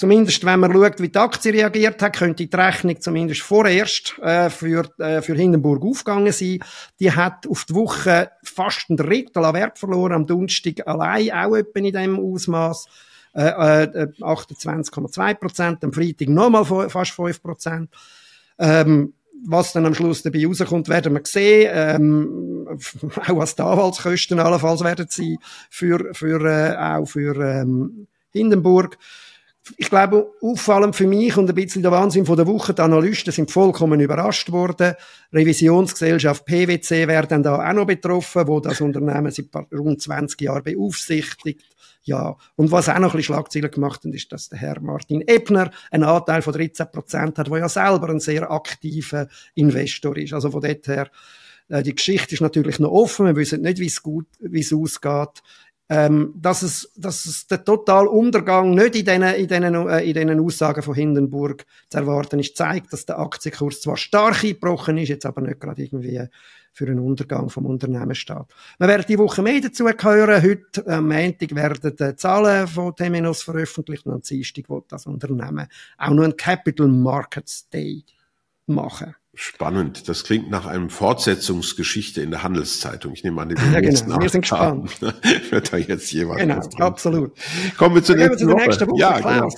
Zumindest, 0.00 0.46
wenn 0.46 0.60
man 0.60 0.72
schaut, 0.72 0.98
wie 1.00 1.10
die 1.10 1.18
Aktie 1.18 1.52
reagiert 1.52 2.00
hat, 2.00 2.16
könnte 2.16 2.46
die 2.46 2.56
Rechnung 2.56 2.98
zumindest 3.02 3.42
vorerst 3.42 4.18
äh, 4.20 4.48
für, 4.48 4.88
äh, 4.98 5.20
für 5.20 5.34
Hindenburg 5.34 5.84
aufgegangen 5.84 6.32
sein. 6.32 6.60
Die 6.98 7.12
hat 7.12 7.46
auf 7.46 7.66
die 7.66 7.74
Woche 7.74 8.30
fast 8.42 8.88
ein 8.88 8.96
Drittel 8.96 9.44
an 9.44 9.52
Wert 9.52 9.78
verloren, 9.78 10.12
am 10.12 10.26
Donnerstag 10.26 10.86
allein 10.86 11.30
auch 11.32 11.54
etwa 11.54 11.78
in 11.80 11.84
diesem 11.84 12.18
Ausmaß. 12.18 12.86
Äh, 13.34 13.42
äh, 13.42 14.08
28,2 14.20 15.34
Prozent, 15.34 15.84
am 15.84 15.92
Freitag 15.92 16.28
nochmal 16.28 16.64
fast 16.88 17.12
5 17.12 17.42
Prozent. 17.42 17.90
Ähm, 18.58 19.12
was 19.46 19.72
dann 19.72 19.86
am 19.86 19.94
Schluss 19.94 20.22
dabei 20.22 20.46
rauskommt, 20.46 20.88
werden 20.88 21.14
wir 21.14 21.22
sehen. 21.24 21.70
Ähm, 21.72 22.68
auch 23.28 23.36
was 23.36 23.56
die 23.56 23.62
Anwaltskosten 23.62 24.38
allenfalls 24.38 24.84
werden 24.84 25.06
sie 25.08 25.38
für, 25.70 26.14
für, 26.14 26.44
äh, 26.44 26.76
auch 26.76 27.06
für 27.06 27.36
ähm, 27.36 28.06
Hindenburg 28.32 28.98
ich 29.76 29.90
glaube, 29.90 30.32
auffallend 30.40 30.96
für 30.96 31.06
mich 31.06 31.36
und 31.36 31.48
ein 31.48 31.54
bisschen 31.54 31.82
der 31.82 31.92
Wahnsinn 31.92 32.26
von 32.26 32.36
der 32.36 32.46
Woche, 32.46 32.74
die 32.74 32.82
Analysten 32.82 33.32
sind 33.32 33.50
vollkommen 33.50 34.00
überrascht 34.00 34.50
worden. 34.50 34.94
Revisionsgesellschaft 35.32 36.44
PwC 36.44 37.06
wäre 37.06 37.26
dann 37.26 37.42
da 37.42 37.68
auch 37.68 37.72
noch 37.72 37.86
betroffen, 37.86 38.48
wo 38.48 38.60
das 38.60 38.80
Unternehmen 38.80 39.30
seit 39.30 39.48
rund 39.72 40.00
20 40.00 40.40
Jahren 40.40 40.62
beaufsichtigt. 40.62 41.69
Ja, 42.02 42.36
und 42.56 42.70
was 42.70 42.88
auch 42.88 42.98
noch 42.98 43.12
ein 43.12 43.18
bisschen 43.18 43.34
Schlagzeilen 43.34 43.70
gemacht 43.70 44.04
hat, 44.04 44.14
ist, 44.14 44.32
dass 44.32 44.48
der 44.48 44.58
Herr 44.58 44.80
Martin 44.80 45.22
Ebner 45.26 45.70
einen 45.90 46.04
Anteil 46.04 46.42
von 46.42 46.54
13 46.54 46.90
Prozent 46.90 47.38
hat, 47.38 47.48
der 47.48 47.58
ja 47.58 47.68
selber 47.68 48.08
ein 48.08 48.20
sehr 48.20 48.50
aktiver 48.50 49.28
Investor 49.54 50.16
ist. 50.16 50.32
Also 50.32 50.50
von 50.50 50.62
dort 50.62 50.86
her, 50.86 51.10
äh, 51.68 51.82
die 51.82 51.94
Geschichte 51.94 52.34
ist 52.34 52.40
natürlich 52.40 52.78
noch 52.78 52.90
offen. 52.90 53.26
Wir 53.26 53.36
wissen 53.36 53.60
nicht, 53.60 53.78
wie 53.78 53.86
es 53.86 54.02
gut, 54.02 54.26
wie 54.40 54.60
es 54.60 54.72
ausgeht 54.72 55.42
ähm, 55.90 56.32
dass 56.36 56.62
es, 56.62 56.92
dass 56.96 57.26
es 57.26 57.48
der 57.48 57.64
total 57.64 58.06
Untergang 58.06 58.74
nicht 58.74 58.94
in 58.94 59.04
diesen, 59.04 59.22
in 59.24 59.48
diesen, 59.48 59.88
äh, 59.88 60.04
in 60.04 60.14
diesen 60.14 60.40
Aussagen 60.40 60.82
von 60.82 60.94
Hindenburg 60.94 61.66
zu 61.88 61.98
erwarten 61.98 62.38
ist, 62.38 62.56
zeigt, 62.56 62.92
dass 62.92 63.06
der 63.06 63.18
Aktienkurs 63.18 63.80
zwar 63.80 63.96
stark 63.96 64.44
eingebrochen 64.44 64.98
ist, 64.98 65.08
jetzt 65.08 65.26
aber 65.26 65.40
nicht 65.40 65.58
gerade 65.58 65.82
irgendwie 65.82 66.28
für 66.72 66.86
einen 66.86 67.00
Untergang 67.00 67.50
vom 67.50 67.66
Unternehmen 67.66 68.14
steht. 68.14 68.36
Wir 68.78 68.88
werden 68.88 69.04
die 69.08 69.18
Woche 69.18 69.42
mehr 69.42 69.60
dazu 69.60 69.86
hören. 69.86 70.42
Heute 70.42 70.86
am 70.86 71.08
Montag 71.08 71.54
werden 71.54 71.96
die 71.98 72.16
Zahlen 72.16 72.66
von 72.68 72.94
Temenos 72.94 73.42
veröffentlicht 73.42 74.06
und 74.06 74.12
am 74.12 74.20
Dienstag 74.22 74.68
wird 74.68 74.84
das 74.88 75.06
Unternehmen 75.06 75.66
auch 75.98 76.10
noch 76.10 76.24
einen 76.24 76.36
Capital 76.36 76.88
Markets 76.88 77.68
Day 77.68 78.04
machen. 78.66 79.14
Spannend. 79.32 80.08
Das 80.08 80.24
klingt 80.24 80.50
nach 80.50 80.66
einem 80.66 80.90
Fortsetzungsgeschichte 80.90 82.20
in 82.20 82.30
der 82.30 82.42
Handelszeitung. 82.42 83.12
Ich 83.12 83.22
nehme 83.22 83.40
an, 83.40 83.48
den 83.50 83.56
ja, 83.72 83.80
genau. 83.80 84.20
Wir 84.20 84.28
sind 84.28 84.42
gespannt. 84.42 85.00
wird 85.50 85.72
da 85.72 85.76
jetzt 85.76 86.12
jemand. 86.12 86.40
Genau, 86.40 86.60
absolut. 86.78 87.32
Kommen 87.78 87.94
wir 87.94 88.02
zur 88.02 88.16
nächsten, 88.16 88.48
Woche. 88.48 88.64
nächsten 88.66 88.88
Woche. 88.88 88.98
Ja, 88.98 89.18
genau. 89.18 89.48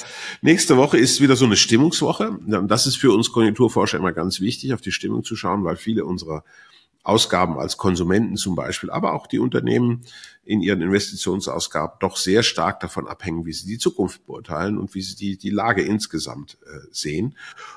Nächste 0.43 0.77
Woche 0.77 0.99
ist 0.99 1.21
wieder 1.21 1.37
so 1.37 1.47
eine 1.47 1.57
Stimmungswoche. 1.57 2.39
Das 2.47 2.87
ist 2.87 2.97
für 2.97 3.13
uns 3.13 3.33
Konjunkturforscher 3.33 3.99
immer 3.99 4.13
ganz 4.13 4.41
wichtig, 4.41 4.75
auf 4.75 4.83
die 4.83 4.93
Stimmung 4.93 5.25
zu 5.25 5.37
schauen, 5.37 5.65
weil 5.65 5.77
viele 5.77 6.05
unserer 6.05 6.45
Ausgaben 7.05 7.59
als 7.59 7.79
Konsumenten 7.79 8.37
zum 8.37 8.55
Beispiel, 8.55 8.91
aber 8.91 9.15
auch 9.15 9.27
die 9.27 9.41
Unternehmen 9.41 10.03
in 10.45 10.61
ihren 10.61 10.83
Investitionsausgaben 10.83 11.97
doch 11.99 12.17
sehr 12.17 12.45
stark 12.45 12.79
davon 12.79 13.09
abhängen, 13.09 13.45
wie 13.45 13.53
sie 13.53 13.67
die 13.67 13.79
Zukunft 13.79 14.25
beurteilen 14.25 14.79
und 14.79 14.95
wie 14.95 15.03
sie 15.03 15.17
die, 15.17 15.37
die 15.37 15.51
Lage 15.51 15.83
insgesamt 15.83 16.59
äh, 16.65 16.79
sehen. 16.93 17.37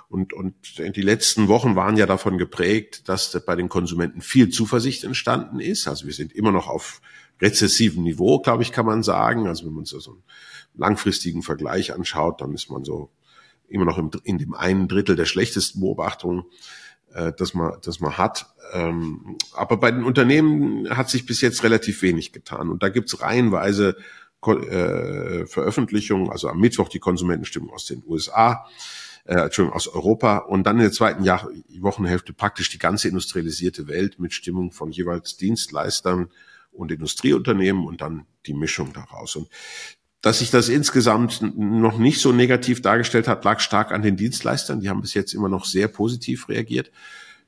Und, 0.10 0.34
und 0.34 0.55
die 0.77 1.01
letzten 1.01 1.48
Wochen 1.48 1.75
waren 1.75 1.98
ja 1.98 2.05
davon 2.05 2.38
geprägt, 2.38 3.10
dass 3.10 3.39
bei 3.46 3.55
den 3.55 3.67
Konsumenten 3.67 4.22
viel 4.22 4.50
Zuversicht 4.50 5.03
entstanden 5.03 5.60
ist. 5.60 5.88
Also 5.88 6.05
wir 6.05 6.13
sind 6.13 6.32
immer 6.32 6.51
noch 6.51 6.67
auf 6.67 7.01
rezessivem 7.41 8.03
Niveau, 8.03 8.39
glaube 8.39 8.62
ich, 8.62 8.72
kann 8.72 8.86
man 8.86 9.01
sagen. 9.01 9.48
Also 9.48 9.65
wenn 9.65 9.74
man 9.74 9.86
so 9.86 9.98
einen 9.98 10.24
langfristigen 10.75 11.41
Vergleich 11.41 11.94
anschaut, 11.94 12.41
dann 12.41 12.53
ist 12.53 12.70
man 12.70 12.84
so 12.84 13.10
immer 13.67 13.86
noch 13.86 13.98
im, 13.98 14.12
in 14.24 14.38
dem 14.38 14.53
einen 14.53 14.88
Drittel 14.88 15.15
der 15.15 15.25
schlechtesten 15.25 15.82
Beobachtungen 15.82 16.44
äh, 17.15 17.31
das 17.38 17.53
man, 17.53 17.74
das 17.81 18.00
man 18.00 18.17
hat. 18.17 18.48
Ähm, 18.74 19.38
aber 19.53 19.77
bei 19.77 19.91
den 19.91 20.03
Unternehmen 20.03 20.89
hat 20.95 21.10
sich 21.10 21.25
bis 21.25 21.41
jetzt 21.41 21.63
relativ 21.63 22.01
wenig 22.01 22.34
getan. 22.34 22.69
Und 22.69 22.84
da 22.84 22.89
gibt's 22.89 23.22
reihenweise 23.22 23.95
äh, 24.45 25.45
Veröffentlichungen, 25.48 26.29
also 26.29 26.50
am 26.50 26.60
Mittwoch 26.60 26.89
die 26.89 27.00
Konsumentenstimmung 27.00 27.72
aus 27.72 27.86
den 27.86 28.03
USA, 28.05 28.67
äh, 29.24 29.36
Entschuldigung, 29.36 29.75
aus 29.75 29.88
Europa 29.88 30.38
und 30.39 30.65
dann 30.65 30.75
in 30.75 30.84
der 30.84 30.91
zweiten 30.91 31.24
Jahr, 31.24 31.50
Wochenhälfte 31.79 32.34
praktisch 32.34 32.69
die 32.69 32.77
ganze 32.77 33.07
industrialisierte 33.07 33.88
Welt 33.88 34.19
mit 34.19 34.34
Stimmung 34.34 34.72
von 34.72 34.91
jeweils 34.91 35.38
Dienstleistern 35.38 36.29
und 36.71 36.91
Industrieunternehmen 36.91 37.86
und 37.86 38.01
dann 38.01 38.25
die 38.45 38.54
Mischung 38.54 38.93
daraus. 38.93 39.36
Und 39.36 39.47
dass 40.26 40.40
sich 40.40 40.50
das 40.50 40.70
insgesamt 40.70 41.44
noch 41.56 42.00
nicht 42.00 42.20
so 42.20 42.32
negativ 42.32 42.82
dargestellt 42.82 43.28
hat, 43.28 43.46
lag 43.46 43.60
stark 43.60 43.92
an 43.92 44.02
den 44.02 44.18
Dienstleistern. 44.18 44.80
Die 44.80 44.90
haben 44.90 45.02
bis 45.02 45.14
jetzt 45.14 45.36
immer 45.36 45.50
noch 45.50 45.66
sehr 45.66 45.88
positiv 45.88 46.50
reagiert. 46.50 46.90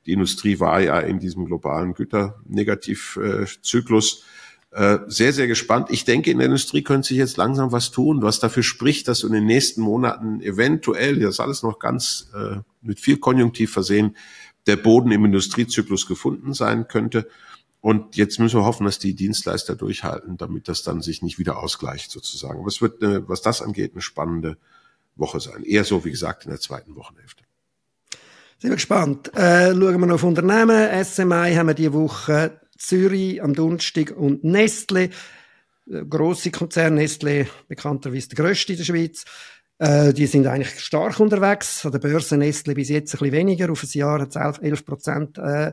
Die 0.06 0.14
Industrie 0.14 0.60
war 0.60 0.80
ja 0.80 1.00
in 1.00 1.18
diesem 1.18 1.46
globalen 1.46 1.96
Güternegativzyklus 1.96 4.26
äh, 4.70 5.00
sehr, 5.08 5.34
sehr 5.34 5.48
gespannt. 5.48 5.88
Ich 5.90 6.06
denke, 6.06 6.30
in 6.30 6.38
der 6.38 6.46
Industrie 6.46 6.84
könnte 6.84 7.08
sich 7.08 7.18
jetzt 7.18 7.38
langsam 7.38 7.72
was 7.72 7.90
tun, 7.90 8.22
was 8.22 8.40
dafür 8.40 8.62
spricht, 8.62 9.08
dass 9.08 9.24
in 9.24 9.34
den 9.34 9.48
nächsten 9.48 9.82
Monaten 9.82 10.40
eventuell, 10.42 11.20
das 11.20 11.32
ist 11.32 11.40
alles 11.40 11.64
noch 11.64 11.80
ganz 11.80 12.30
äh, 12.36 12.58
mit 12.84 13.00
viel 13.00 13.18
Konjunktiv 13.18 13.72
versehen, 13.72 14.16
der 14.68 14.76
Boden 14.76 15.12
im 15.12 15.26
Industriezyklus 15.26 16.06
gefunden 16.06 16.54
sein 16.54 16.88
könnte. 16.88 17.28
Und 17.88 18.18
jetzt 18.18 18.38
müssen 18.38 18.60
wir 18.60 18.66
hoffen, 18.66 18.86
dass 18.86 19.00
die 19.00 19.14
Dienstleister 19.14 19.78
durchhalten, 19.78 20.36
damit 20.36 20.68
das 20.68 20.84
dann 20.84 21.02
sich 21.02 21.22
nicht 21.22 21.40
wieder 21.40 21.58
ausgleicht 21.60 22.12
sozusagen. 22.12 22.66
Was 22.66 22.82
wird, 22.82 23.02
eine, 23.02 23.30
was 23.30 23.42
das 23.42 23.62
angeht, 23.62 23.94
eine 23.94 24.02
spannende 24.02 24.58
Woche 25.16 25.40
sein. 25.40 25.64
Eher 25.64 25.86
so, 25.86 26.04
wie 26.04 26.12
gesagt, 26.12 26.44
in 26.44 26.52
der 26.52 26.60
zweiten 26.60 26.98
Wochenhälfte. 26.98 27.46
Sind 28.60 28.72
wir 28.72 28.76
gespannt. 28.76 29.34
Äh, 29.38 29.72
schauen 29.72 30.02
wir 30.02 30.06
noch 30.06 30.16
auf 30.16 30.24
Unternehmen. 30.24 31.02
SMI 31.02 31.54
haben 31.56 31.68
wir 31.68 31.76
die 31.76 31.94
Woche 31.94 32.60
Zürich 32.78 33.42
am 33.42 33.54
Donnerstag 33.54 34.12
und 34.12 34.44
Nestle. 34.44 35.04
Äh, 35.90 36.04
grosse 36.10 36.52
Konzern, 36.52 36.96
Nestle, 36.96 37.48
bekannterweise 37.70 38.28
der 38.28 38.44
grösste 38.44 38.74
in 38.74 38.80
der 38.80 38.84
Schweiz. 38.84 39.24
Äh, 39.78 40.12
die 40.12 40.26
sind 40.26 40.46
eigentlich 40.46 40.78
stark 40.82 41.22
unterwegs. 41.22 41.86
An 41.86 41.94
der 41.94 42.00
Börse 42.00 42.36
Nestle 42.36 42.74
bis 42.74 42.90
jetzt 42.90 43.14
ein 43.14 43.20
bisschen 43.20 43.32
weniger. 43.32 43.72
Auf 43.72 43.82
ein 43.82 43.90
Jahr 43.94 44.20
hat 44.20 44.36
es 44.36 44.58
11 44.58 44.86
Prozent 44.86 45.38
äh, 45.38 45.72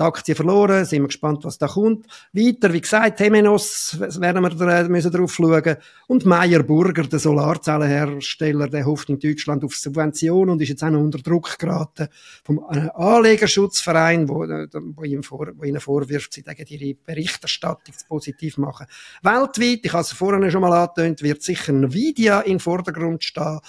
die 0.00 0.04
Aktie 0.04 0.34
verloren, 0.34 0.84
sind 0.84 1.02
wir 1.02 1.08
gespannt, 1.08 1.44
was 1.44 1.58
da 1.58 1.66
kommt. 1.66 2.06
Weiter, 2.32 2.72
wie 2.72 2.80
gesagt, 2.80 3.18
Temenos 3.18 3.98
werden 4.00 4.42
wir 4.42 4.50
da, 4.50 4.88
müssen 4.88 5.12
drauf 5.12 5.34
schauen. 5.34 5.76
Und 6.06 6.24
Meyer 6.24 6.62
Burger, 6.62 7.02
der 7.04 7.18
Solarzellenhersteller, 7.18 8.68
der 8.68 8.86
hofft 8.86 9.10
in 9.10 9.18
Deutschland 9.18 9.62
auf 9.62 9.74
Subvention 9.74 10.48
und 10.48 10.62
ist 10.62 10.70
jetzt 10.70 10.82
auch 10.82 10.90
noch 10.90 11.00
unter 11.00 11.18
Druck 11.18 11.58
geraten 11.58 12.08
vom 12.44 12.64
äh, 12.70 12.88
Anlegerschutzverein, 12.94 14.28
wo, 14.28 14.44
äh, 14.44 14.68
wo, 14.72 15.04
ihm 15.04 15.22
vor, 15.22 15.48
wo 15.54 15.64
ihnen 15.64 15.80
vorwirft, 15.80 16.32
sie 16.32 16.42
dürfen 16.42 16.66
ihre 16.68 16.94
Berichterstattung 17.04 17.94
zu 17.94 18.06
positiv 18.06 18.56
machen. 18.56 18.86
Weltweit, 19.22 19.80
ich 19.82 19.92
habe 19.92 20.02
es 20.02 20.12
vorhin 20.12 20.50
schon 20.50 20.62
mal 20.62 20.72
angetönt, 20.72 21.22
wird 21.22 21.42
sicher 21.42 21.72
Nvidia 21.72 22.40
in 22.40 22.58
Vordergrund 22.58 23.22
stehen. 23.22 23.60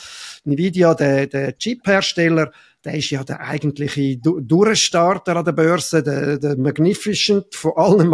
Nvidia, 0.46 0.94
der, 0.94 1.28
der 1.28 1.58
Chip-Hersteller, 1.58 2.52
der 2.84 2.96
ist 2.96 3.12
ja 3.12 3.24
der 3.24 3.42
eigentliche 3.42 4.18
Durchstarter 4.18 5.36
an 5.36 5.46
der 5.46 5.52
Börse, 5.52 6.02
der, 6.02 6.38
der 6.38 6.58
Magnificent 6.58 7.54
von 7.54 7.74
allen, 7.76 8.12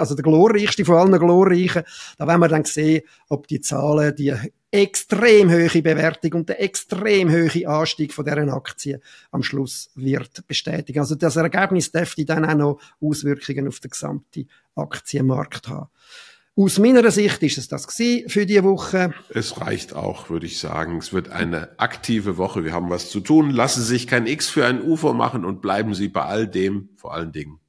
also 0.00 0.14
der 0.14 0.22
glorreichste 0.22 0.84
von 0.84 0.96
allen 0.96 1.18
glorreichen. 1.18 1.82
Da 2.16 2.26
werden 2.26 2.40
wir 2.40 2.48
dann 2.48 2.64
sehen, 2.64 3.02
ob 3.28 3.46
die 3.46 3.60
Zahlen, 3.60 4.14
die 4.16 4.34
extrem 4.70 5.50
hohe 5.50 5.82
Bewertung 5.82 6.32
und 6.40 6.48
der 6.48 6.62
extrem 6.62 7.30
hohe 7.30 7.68
Anstieg 7.68 8.12
von 8.12 8.24
deren 8.24 8.50
Aktien 8.50 9.00
am 9.30 9.42
Schluss 9.42 9.90
wird 9.94 10.46
bestätigen. 10.46 11.00
Also 11.00 11.14
das 11.14 11.36
Ergebnis 11.36 11.90
dürfte 11.90 12.24
dann 12.24 12.44
auch 12.44 12.54
noch 12.54 12.80
Auswirkungen 13.00 13.68
auf 13.68 13.80
den 13.80 13.90
gesamten 13.90 14.48
Aktienmarkt 14.74 15.68
haben. 15.68 15.88
Aus 16.60 16.80
meiner 16.80 17.08
Sicht 17.12 17.40
ist 17.44 17.56
es 17.56 17.68
das 17.68 17.86
für 17.86 18.44
die 18.44 18.64
Woche. 18.64 19.14
Es 19.28 19.60
reicht 19.60 19.94
auch, 19.94 20.28
würde 20.28 20.46
ich 20.46 20.58
sagen. 20.58 20.96
Es 20.96 21.12
wird 21.12 21.28
eine 21.28 21.78
aktive 21.78 22.36
Woche. 22.36 22.64
Wir 22.64 22.72
haben 22.72 22.90
was 22.90 23.10
zu 23.10 23.20
tun. 23.20 23.50
Lassen 23.50 23.80
Sie 23.80 23.86
sich 23.86 24.08
kein 24.08 24.26
X 24.26 24.48
für 24.48 24.66
ein 24.66 24.82
UFO 24.82 25.12
machen 25.12 25.44
und 25.44 25.62
bleiben 25.62 25.94
Sie 25.94 26.08
bei 26.08 26.22
all 26.22 26.48
dem 26.48 26.88
vor 26.96 27.14
allen 27.14 27.30
Dingen. 27.30 27.60